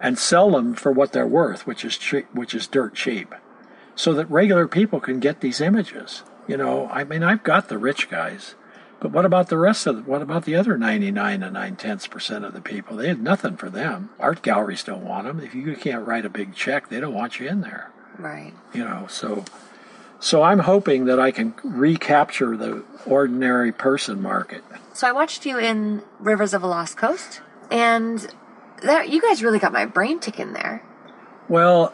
[0.01, 3.33] and sell them for what they're worth, which is cheap, which is dirt cheap
[3.95, 6.23] so that regular people can get these images.
[6.47, 8.55] You know, I mean, I've got the rich guys,
[8.99, 9.95] but what about the rest of?
[9.97, 12.97] The, what about the other ninety-nine and nine tenths percent of the people?
[12.97, 14.09] They had nothing for them.
[14.19, 15.39] Art galleries don't want them.
[15.39, 17.91] If you can't write a big check, they don't want you in there.
[18.17, 18.53] right.
[18.73, 19.45] You know, so
[20.19, 24.63] so I'm hoping that I can recapture the ordinary person market.
[24.93, 28.27] So I watched you in Rivers of a Lost Coast, and
[28.81, 30.83] that you guys really got my brain ticking there.
[31.47, 31.93] Well,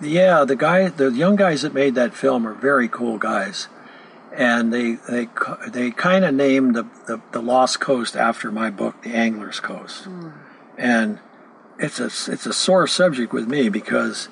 [0.00, 3.68] yeah, the guy, the young guys that made that film are very cool guys,
[4.32, 5.28] and they they
[5.68, 10.04] they kind of named the, the the Lost Coast after my book, The Angler's Coast,
[10.04, 10.30] hmm.
[10.76, 11.20] and
[11.78, 14.28] it's a it's a sore subject with me because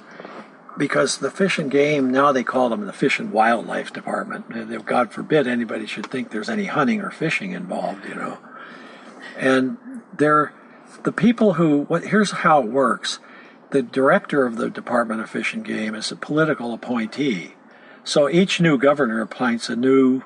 [0.76, 4.46] because the fish and game now they call them the fish and wildlife department.
[4.48, 8.38] And God forbid anybody should think there's any hunting or fishing involved, you know.
[9.36, 9.78] And
[10.16, 10.52] they're
[11.04, 11.82] the people who.
[11.84, 13.18] What here's how it works
[13.70, 17.54] the director of the Department of Fish and Game is a political appointee.
[18.04, 20.22] So each new governor appoints a new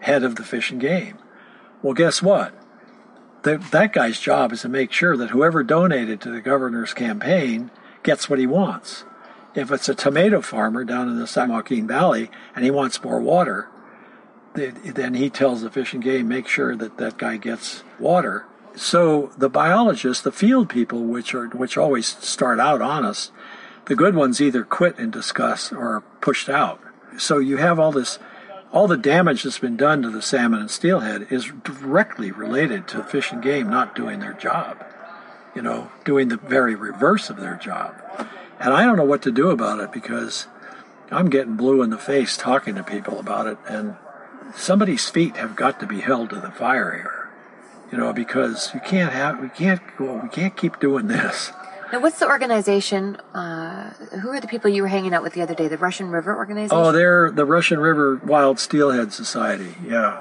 [0.00, 1.18] head of the Fish and Game.
[1.82, 2.54] Well, guess what?
[3.42, 7.70] The, that guy's job is to make sure that whoever donated to the governor's campaign
[8.02, 9.04] gets what he wants.
[9.54, 13.20] If it's a tomato farmer down in the San Joaquin Valley and he wants more
[13.20, 13.68] water,
[14.54, 18.46] then he tells the Fish and Game, make sure that that guy gets water.
[18.78, 23.32] So the biologists, the field people, which are which always start out honest,
[23.86, 26.80] the good ones either quit in disgust or are pushed out.
[27.18, 28.20] So you have all this,
[28.70, 33.02] all the damage that's been done to the salmon and steelhead is directly related to
[33.02, 34.84] fish and game not doing their job.
[35.56, 38.00] You know, doing the very reverse of their job.
[38.60, 40.46] And I don't know what to do about it because
[41.10, 43.96] I'm getting blue in the face talking to people about it, and
[44.54, 47.17] somebody's feet have got to be held to the fire here.
[47.90, 51.52] You know, because you can't have, we can't go, we can't keep doing this.
[51.90, 53.16] Now, what's the organization?
[53.32, 55.68] Uh, who are the people you were hanging out with the other day?
[55.68, 56.76] The Russian River organization.
[56.76, 59.74] Oh, they're the Russian River Wild Steelhead Society.
[59.86, 60.20] Yeah,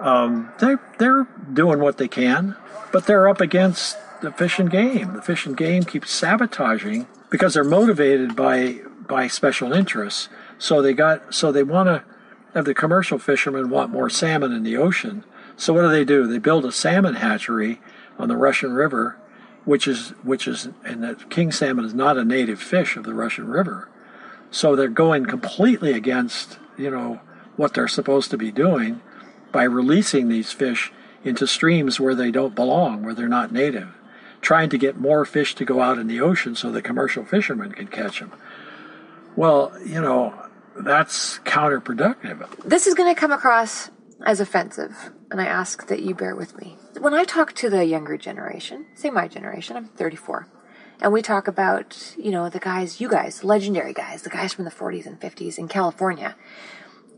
[0.00, 2.56] um, they're they're doing what they can,
[2.92, 5.12] but they're up against the fish and game.
[5.12, 10.28] The fish and game keeps sabotaging because they're motivated by by special interests.
[10.58, 12.04] So they got so they want to
[12.54, 15.24] have the commercial fishermen want more salmon in the ocean.
[15.58, 16.26] So what do they do?
[16.26, 17.80] They build a salmon hatchery
[18.16, 19.18] on the Russian River,
[19.64, 23.12] which is which is and the king salmon is not a native fish of the
[23.12, 23.88] Russian River.
[24.50, 27.20] So they're going completely against, you know,
[27.56, 29.02] what they're supposed to be doing
[29.52, 30.92] by releasing these fish
[31.24, 33.88] into streams where they don't belong, where they're not native,
[34.40, 37.72] trying to get more fish to go out in the ocean so the commercial fishermen
[37.72, 38.32] can catch them.
[39.34, 40.34] Well, you know,
[40.76, 42.64] that's counterproductive.
[42.64, 43.90] This is going to come across
[44.24, 46.76] as offensive, and I ask that you bear with me.
[46.98, 50.48] When I talk to the younger generation, say my generation, I'm 34,
[51.00, 54.64] and we talk about, you know, the guys, you guys, legendary guys, the guys from
[54.64, 56.34] the 40s and 50s in California.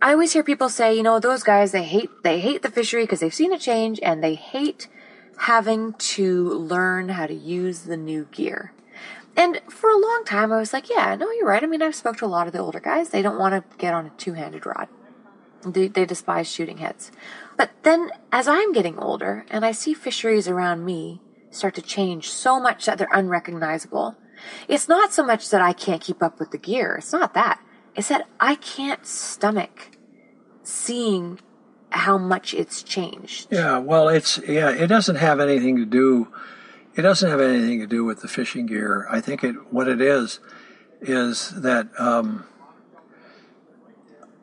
[0.02, 3.04] I always hear people say, you know, those guys, they hate, they hate the fishery
[3.04, 4.88] because they've seen a change and they hate
[5.38, 8.72] having to learn how to use the new gear.
[9.36, 11.62] And for a long time, I was like, yeah, no, you're right.
[11.62, 13.10] I mean, I've spoke to a lot of the older guys.
[13.10, 14.88] They don't want to get on a two-handed rod.
[15.64, 17.10] They, they despise shooting heads.
[17.60, 22.30] But then as I'm getting older and I see fisheries around me start to change
[22.30, 24.16] so much that they're unrecognizable,
[24.66, 26.94] it's not so much that I can't keep up with the gear.
[26.96, 27.60] It's not that.
[27.94, 29.90] It's that I can't stomach
[30.62, 31.38] seeing
[31.90, 33.48] how much it's changed.
[33.50, 36.32] Yeah, well, it's yeah, it doesn't have anything to do.
[36.96, 39.06] It doesn't have anything to do with the fishing gear.
[39.10, 40.40] I think it what it is
[41.02, 42.46] is that um,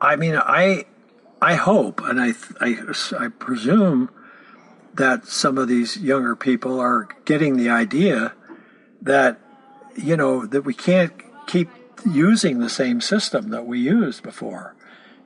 [0.00, 0.84] I mean I
[1.40, 2.76] I hope and I I
[3.18, 4.10] I presume
[4.94, 8.32] that some of these younger people are getting the idea
[9.02, 9.38] that
[9.94, 11.12] you know that we can't
[11.46, 11.68] keep
[12.04, 14.74] using the same system that we used before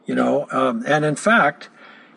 [0.04, 0.46] you know?
[0.50, 1.68] Um, and in fact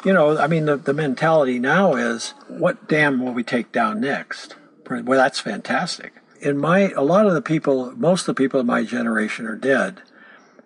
[0.04, 4.00] you know i mean the, the mentality now is what dam will we take down
[4.00, 4.56] next?
[4.90, 6.14] Well that's fantastic.
[6.42, 9.56] In my a lot of the people most of the people in my generation are
[9.56, 10.02] dead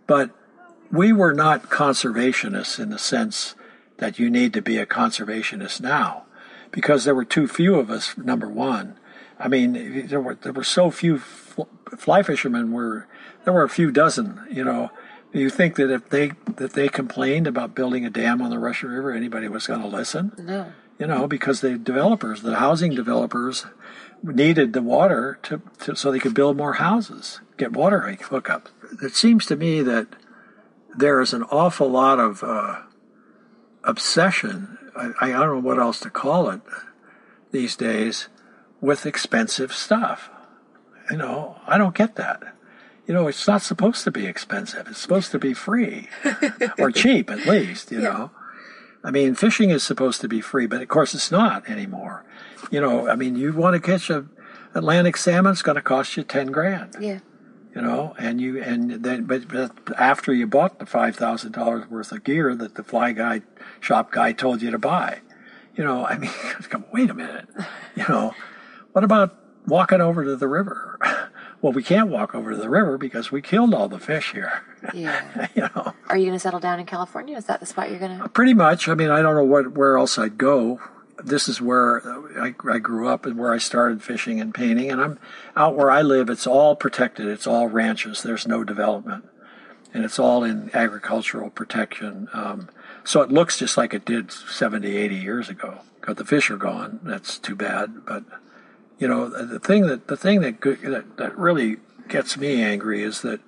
[0.08, 0.32] but
[0.92, 3.56] we were not conservationists in the sense
[3.98, 6.26] that you need to be a conservationist now
[6.72, 8.98] because there were too few of us number one
[9.40, 13.08] i mean there were there were so few fly fishermen were
[13.44, 14.90] there were a few dozen you know
[15.34, 18.90] you think that if they that they complained about building a dam on the Russian
[18.90, 20.32] River, anybody was going to listen?
[20.38, 20.72] No.
[20.98, 23.66] You know, because the developers, the housing developers,
[24.22, 28.68] needed the water to, to so they could build more houses, get water hookups.
[29.02, 30.08] It seems to me that
[31.00, 32.82] there is an awful lot of uh,
[33.84, 34.78] obsession.
[34.96, 36.62] I, I don't know what else to call it
[37.52, 38.30] these days
[38.82, 40.30] with expensive stuff.
[41.10, 42.56] You know, I don't get that
[43.10, 44.88] you know, it's not supposed to be expensive.
[44.88, 46.10] It's supposed to be free
[46.78, 48.10] or cheap at least, you yeah.
[48.10, 48.32] know.
[49.04, 52.24] I mean, fishing is supposed to be free, but of course it's not anymore.
[52.70, 54.28] You know, I mean, you want to catch a
[54.76, 56.98] Atlantic salmon, it's going to cost you 10 grand.
[57.00, 57.22] Yeah.
[57.76, 62.24] You know, and you, and then, but, but after you bought the $5,000 worth of
[62.24, 63.44] gear that the fly guy,
[63.80, 65.20] shop guy told you to buy,
[65.76, 66.32] you know, I mean,
[66.92, 67.48] wait a minute,
[67.96, 68.34] you know,
[68.94, 70.98] what about walking over to the river?
[71.62, 74.64] well, we can't walk over to the river because we killed all the fish here.
[74.94, 75.48] Yeah.
[75.56, 75.94] you know.
[76.08, 77.38] Are you going to settle down in California?
[77.38, 78.30] Is that the spot you're going to?
[78.30, 78.88] Pretty much.
[78.88, 80.80] I mean, I don't know what where else I'd go.
[81.24, 82.02] This is where
[82.42, 84.92] I, I grew up and where I started fishing and painting.
[84.92, 85.20] And I'm
[85.56, 86.30] out where I live.
[86.30, 87.28] It's all protected.
[87.28, 88.24] It's all ranches.
[88.24, 89.26] There's no development,
[89.94, 92.28] and it's all in agricultural protection.
[92.34, 92.70] Um,
[93.04, 95.80] so it looks just like it did 70, 80 years ago.
[96.06, 97.00] But the fish are gone.
[97.04, 98.06] That's too bad.
[98.06, 98.24] But
[98.98, 103.22] you know, the thing that the thing that that, that really gets me angry is
[103.22, 103.40] that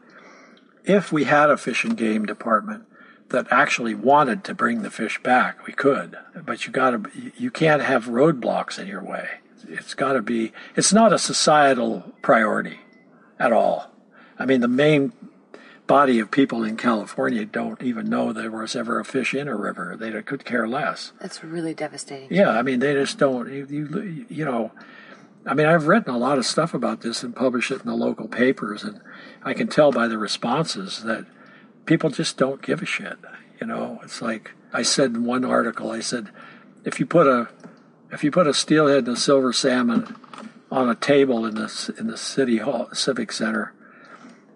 [0.84, 2.86] if we had a fish and game department
[3.32, 6.18] that actually wanted to bring the fish back, we could.
[6.46, 9.28] But you got to you can't have roadblocks in your way.
[9.68, 10.54] It's got to be.
[10.76, 12.80] It's not a societal priority
[13.40, 13.92] at all.
[14.38, 15.14] I mean, the main
[15.88, 19.56] body of people in California don't even know there was ever a fish in a
[19.56, 19.96] river.
[19.98, 21.12] They could care less.
[21.20, 22.30] That's really devastating.
[22.32, 23.52] Yeah, I mean, they just don't.
[23.52, 24.72] You, you, you know
[25.46, 27.96] I mean, I've written a lot of stuff about this and published it in the
[27.96, 29.02] local papers, and
[29.44, 31.26] I can tell by the responses that
[31.86, 33.18] people just don't give a shit.
[33.60, 35.92] You know, it's like I said in one article.
[35.92, 36.30] I said,
[36.86, 37.50] if you put a
[38.12, 40.16] if you put a steelhead and a silver salmon
[40.70, 43.74] on a table in the in the city hall civic center,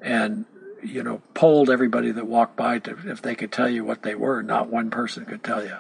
[0.02, 0.46] and
[0.84, 4.16] you know, polled everybody that walked by to if they could tell you what they
[4.16, 5.78] were, not one person could tell you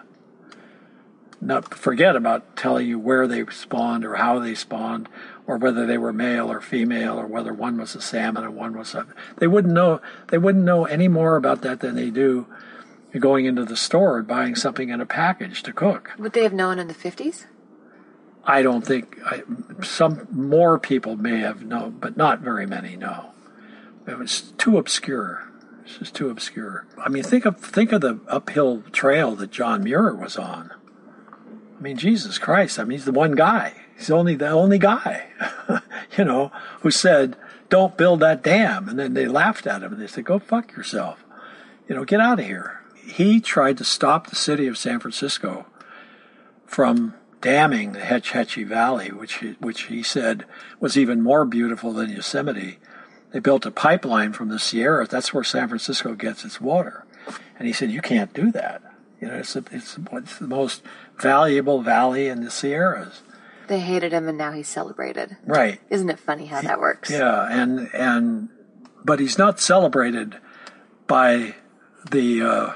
[1.41, 5.07] not forget about telling you where they spawned or how they spawned
[5.47, 8.77] or whether they were male or female or whether one was a salmon and one
[8.77, 9.05] was a
[9.37, 12.47] they wouldn't know they wouldn't know any more about that than they do
[13.19, 16.11] going into the store and buying something in a package to cook.
[16.17, 17.45] Would they have known in the 50s?
[18.43, 19.43] I don't think I,
[19.81, 23.31] some more people may have known, but not very many know.
[24.07, 25.49] It was too obscure.
[25.83, 26.85] It's just too obscure.
[26.97, 30.71] I mean, think of think of the uphill trail that John Muir was on.
[31.77, 32.79] I mean, Jesus Christ!
[32.79, 33.84] I mean, he's the one guy.
[33.97, 35.27] He's only the only guy,
[36.17, 37.35] you know, who said,
[37.69, 40.75] "Don't build that dam," and then they laughed at him and they said, "Go fuck
[40.75, 41.23] yourself,"
[41.87, 42.81] you know, get out of here.
[43.05, 45.65] He tried to stop the city of San Francisco
[46.65, 50.45] from damming the Hetch Hetchy Valley, which he, which he said
[50.79, 52.79] was even more beautiful than Yosemite.
[53.31, 55.05] They built a pipeline from the Sierra.
[55.05, 57.05] That's where San Francisco gets its water.
[57.59, 58.81] And he said, you can't do that.
[59.21, 60.81] You know, it's, a, it's, it's the most
[61.19, 63.21] valuable valley in the Sierras.
[63.67, 65.37] They hated him, and now he's celebrated.
[65.45, 65.79] Right.
[65.89, 67.09] Isn't it funny how that works?
[67.09, 68.49] Yeah, and and
[69.03, 70.37] but he's not celebrated
[71.07, 71.55] by
[72.09, 72.73] the uh,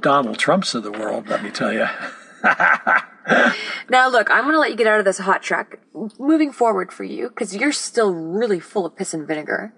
[0.00, 1.28] Donald Trumps of the world.
[1.28, 1.86] Let me tell you.
[3.88, 5.78] Now, look, I'm going to let you get out of this hot truck.
[6.18, 9.72] Moving forward for you, because you're still really full of piss and vinegar.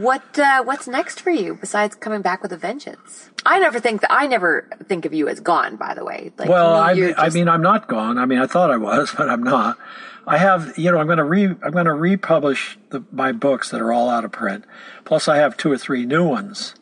[0.00, 3.30] What uh, what's next for you besides coming back with a vengeance?
[3.44, 5.76] I never think that I never think of you as gone.
[5.76, 8.18] By the way, like well, I mean, I mean, I'm not gone.
[8.18, 9.78] I mean, I thought I was, but I'm not.
[10.26, 13.70] I have, you know, I'm going to re, I'm going to republish the, my books
[13.70, 14.66] that are all out of print.
[15.06, 16.74] Plus, I have two or three new ones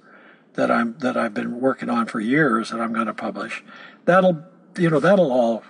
[0.55, 3.63] that I'm that I've been working on for years that I'm going to publish.
[4.05, 4.43] That'll,
[4.77, 5.63] you know, that'll all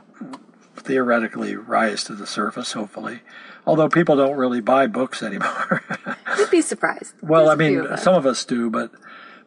[0.75, 3.21] theoretically rise to the surface, hopefully.
[3.67, 5.83] Although people don't really buy books anymore.
[6.39, 7.15] you'd be surprised.
[7.21, 8.93] Well, There's I mean, of some of us do, but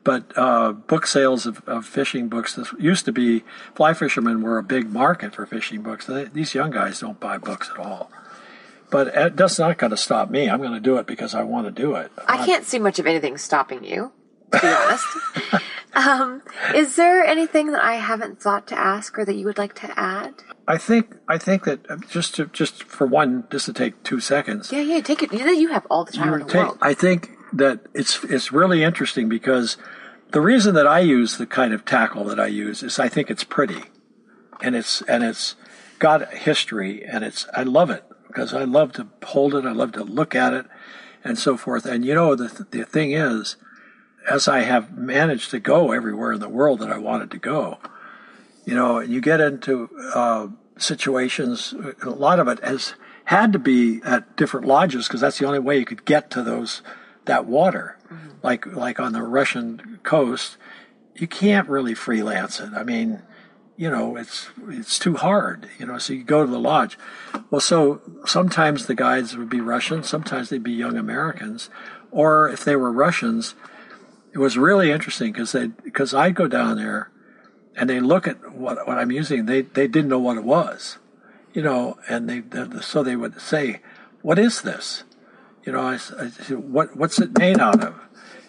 [0.04, 2.56] but uh, book sales of, of fishing books.
[2.56, 3.44] This used to be
[3.76, 6.06] fly fishermen were a big market for fishing books.
[6.06, 8.12] They, these young guys don't buy books at all.
[8.92, 10.50] But it, that's not going to stop me.
[10.50, 12.12] I'm going to do it because I want to do it.
[12.28, 14.12] I can't see much of anything stopping you,
[14.52, 15.06] to be honest.
[15.94, 16.42] um,
[16.76, 20.00] is there anything that I haven't thought to ask or that you would like to
[20.00, 20.36] add?
[20.68, 24.20] I think I think that uh, just to just for one, just to take two
[24.20, 24.72] seconds.
[24.72, 25.34] Yeah, yeah, take it.
[25.34, 26.78] You, you have all the time in the take- world.
[26.82, 29.78] I think that it's it's really interesting because
[30.32, 33.32] the reason that I use the kind of tackle that I use is I think
[33.32, 33.82] it's pretty,
[34.62, 35.56] and it's and it's
[35.98, 39.94] got history, and it's I love it because I love to hold it, I love
[39.94, 40.68] to look at it,
[41.24, 41.88] and so forth.
[41.88, 43.56] And you know the the thing is,
[44.30, 47.80] as I have managed to go everywhere in the world that I wanted to go,
[48.66, 50.48] you know, you get into uh,
[50.78, 51.74] situations.
[52.04, 52.94] A lot of it has
[53.26, 56.44] had to be at different lodges because that's the only way you could get to
[56.44, 56.82] those
[57.26, 57.98] that water.
[58.42, 60.58] Like like on the Russian coast,
[61.16, 62.72] you can't really freelance it.
[62.76, 63.22] I mean,
[63.76, 65.70] you know, it's it's too hard.
[65.78, 66.98] You know, so you go to the lodge.
[67.50, 71.70] Well, so sometimes the guides would be Russian, sometimes they'd be young Americans,
[72.12, 73.56] or if they were Russians,
[74.34, 77.10] it was really interesting because they because I'd go down there
[77.76, 80.98] and they look at what, what I'm using, they, they didn't know what it was,
[81.54, 82.44] you know, and they,
[82.82, 83.82] so they would say,
[84.22, 85.04] "What is this?"
[85.64, 87.96] You know, I, I said, "What what's it made out of?"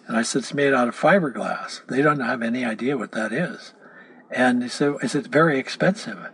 [0.06, 3.32] And I said, "It's made out of fiberglass." They don't have any idea what that
[3.32, 3.72] is,
[4.30, 6.28] and they said, "Is it very expensive?"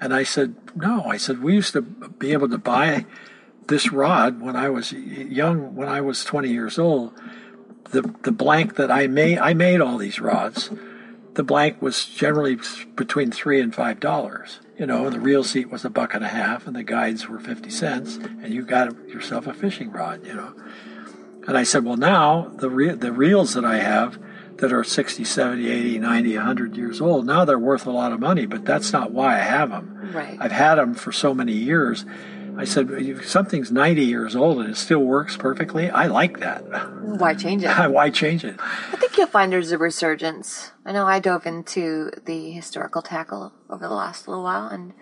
[0.00, 3.06] And I said, "No." I said, "We used to be able to buy
[3.66, 7.12] this rod when I was young, when I was 20 years old."
[7.90, 10.70] The the blank that I made, I made all these rods
[11.36, 12.58] the blank was generally
[12.94, 14.60] between three and five dollars.
[14.78, 17.38] You know, the reel seat was a buck and a half, and the guides were
[17.38, 20.26] fifty cents, and you got yourself a fishing rod.
[20.26, 20.54] You know,
[21.46, 24.18] and I said, well, now the re- the reels that I have
[24.56, 28.20] that are 60, 70, 80, 90, 100 years old, now they're worth a lot of
[28.20, 30.10] money, but that's not why I have them.
[30.14, 30.38] Right.
[30.40, 32.06] I've had them for so many years.
[32.58, 32.88] I said,
[33.24, 36.60] something's 90 years old and it still works perfectly, I like that.
[37.02, 37.70] Why change it?
[37.90, 38.56] Why change it?
[38.58, 40.72] I think you'll find there's a resurgence.
[40.84, 44.94] I know I dove into the historical tackle over the last little while, and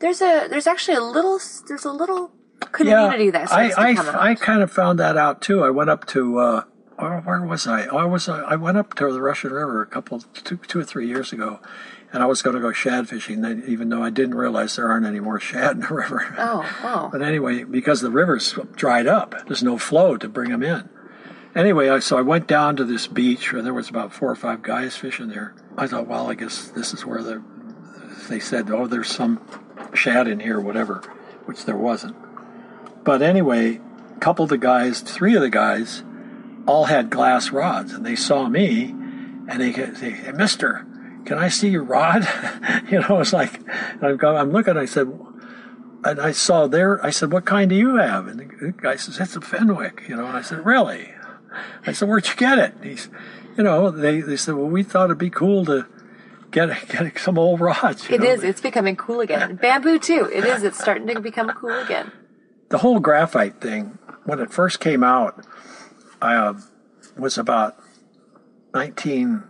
[0.00, 2.32] there's a there's actually a little there's a little
[2.72, 4.20] community that starts I, to come I, out.
[4.20, 5.64] I kind of found that out too.
[5.64, 6.64] I went up to uh,
[6.96, 7.86] where, where was I?
[7.86, 10.80] Oh, I was uh, I went up to the Russian River a couple two two
[10.80, 11.60] or three years ago,
[12.12, 13.44] and I was going to go shad fishing.
[13.66, 16.34] Even though I didn't realize there aren't any more shad in the river.
[16.38, 20.62] oh, oh, But anyway, because the river's dried up, there's no flow to bring them
[20.62, 20.88] in.
[21.54, 24.36] Anyway, I, so I went down to this beach where there was about four or
[24.36, 25.54] five guys fishing there.
[25.76, 27.42] I thought, well, I guess this is where the
[28.28, 29.40] they said, oh, there's some
[29.92, 31.02] shad in here, whatever,
[31.46, 32.14] which there wasn't.
[33.04, 33.80] But anyway,
[34.16, 36.04] a couple of the guys, three of the guys,
[36.66, 38.84] all had glass rods, and they saw me,
[39.48, 40.86] and they say, hey, Mister,
[41.24, 42.26] can I see your rod?
[42.90, 43.60] you know, it's like
[44.02, 44.76] I'm, I'm looking.
[44.76, 45.08] I said,
[46.04, 47.04] and I saw there.
[47.04, 50.16] I said, "What kind do you have?" And the guy says, "It's a Fenwick." You
[50.16, 51.12] know, and I said, "Really?"
[51.86, 53.08] I said, "Where'd you get it?" And he's,
[53.56, 55.86] you know, they they said, "Well, we thought it'd be cool to
[56.50, 58.08] get get some old rods.
[58.08, 58.26] It know?
[58.26, 58.42] is.
[58.42, 59.56] It's becoming cool again.
[59.56, 60.28] Bamboo too.
[60.32, 60.62] It is.
[60.62, 62.12] It's starting to become cool again.
[62.68, 65.44] The whole graphite thing, when it first came out,
[66.22, 66.60] I uh,
[67.16, 67.76] was about
[68.72, 69.44] nineteen.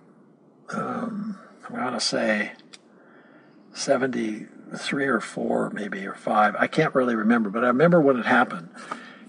[0.70, 1.38] Um,
[1.72, 2.52] I'm gonna say
[3.72, 6.54] seventy three or four, maybe or five.
[6.58, 8.68] I can't really remember, but I remember when it happened,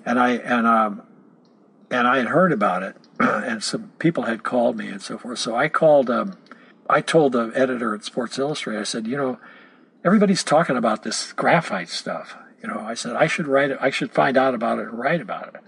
[0.06, 1.04] and I and um,
[1.90, 5.40] and I had heard about it, and some people had called me and so forth.
[5.40, 6.10] So I called.
[6.10, 6.38] Um,
[6.90, 8.82] I told the editor at Sports Illustrated.
[8.82, 9.40] I said, you know,
[10.04, 12.36] everybody's talking about this graphite stuff.
[12.62, 13.78] You know, I said I should write it.
[13.80, 15.62] I should find out about it and write about it.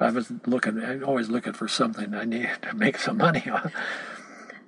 [0.00, 0.82] I was looking.
[0.82, 3.72] I'm always looking for something I need to make some money on.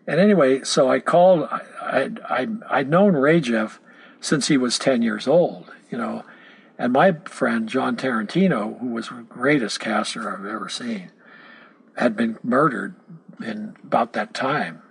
[0.06, 1.48] And anyway, so I called.
[1.50, 3.78] I I I'd known Rajeff
[4.20, 6.24] since he was 10 years old, you know.
[6.78, 11.10] And my friend John Tarantino, who was the greatest caster I've ever seen,
[11.96, 12.94] had been murdered
[13.42, 14.82] in about that time.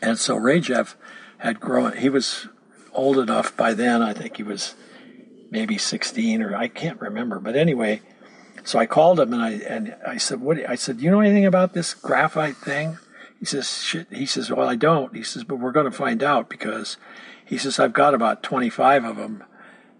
[0.00, 0.94] And so Rajeff
[1.38, 2.48] had grown, he was
[2.92, 4.74] old enough by then, I think he was
[5.50, 7.38] maybe 16 or I can't remember.
[7.40, 8.00] But anyway,
[8.64, 11.20] so I called him and I, and I said, what, I said, "Do you know
[11.20, 12.98] anything about this graphite thing?
[13.38, 14.06] He says, shit.
[14.12, 15.14] He says, well, I don't.
[15.14, 16.96] He says, but we're going to find out because
[17.44, 19.44] he says, I've got about 25 of them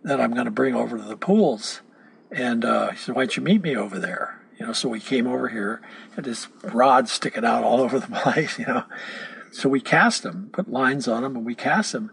[0.03, 1.83] that I'm going to bring over to the pools.
[2.31, 4.41] And uh, he said, why don't you meet me over there?
[4.59, 5.83] You know, so we came over here,
[6.15, 8.85] had this rod sticking out all over the place, you know.
[9.53, 12.11] So we cast them, put lines on them, and we cast them.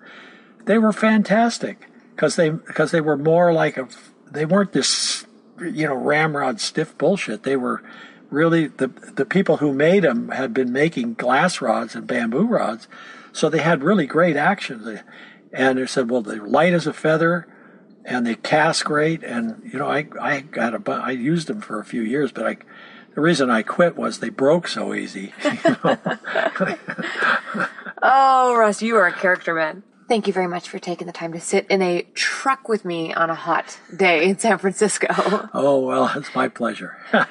[0.65, 3.87] They were fantastic because they because they were more like a
[4.31, 5.25] they weren't this
[5.59, 7.43] you know ramrod stiff bullshit.
[7.43, 7.83] They were
[8.33, 12.87] really the the people who made them had been making glass rods and bamboo rods,
[13.31, 15.01] so they had really great action.
[15.53, 17.47] And they said, well, they're light as a feather
[18.05, 19.23] and they cast great.
[19.23, 22.45] And, you know, I, I got a, I used them for a few years, but
[22.45, 22.57] I,
[23.15, 25.33] the reason I quit was they broke so easy.
[28.01, 29.83] oh, Russ, you are a character man.
[30.13, 33.15] Thank you very much for taking the time to sit in a truck with me
[33.15, 35.07] on a hot day in San Francisco.
[35.55, 36.95] Oh, well, it's my pleasure.
[37.11, 37.23] and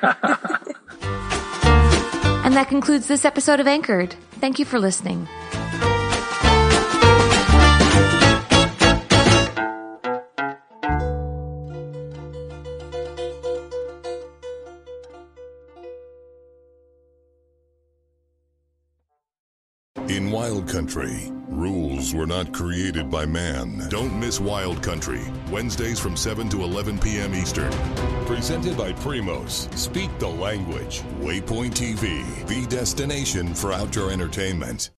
[2.56, 4.16] that concludes this episode of Anchored.
[4.40, 5.28] Thank you for listening.
[20.42, 23.88] Wild Country, rules were not created by man.
[23.88, 25.20] Don't miss Wild Country,
[25.52, 27.32] Wednesdays from 7 to 11 p.m.
[27.32, 27.70] Eastern.
[28.26, 29.72] Presented by Primos.
[29.78, 31.02] Speak the language.
[31.20, 34.90] Waypoint TV, the destination for outdoor entertainment.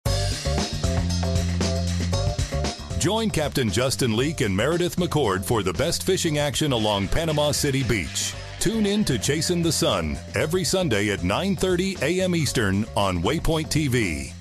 [3.01, 7.82] Join Captain Justin Leake and Meredith McCord for the best fishing action along Panama City
[7.82, 8.32] Beach.
[8.60, 12.36] Tune in to Chasing the Sun every Sunday at 9:30 a.m.
[12.36, 14.32] Eastern on Waypoint TV.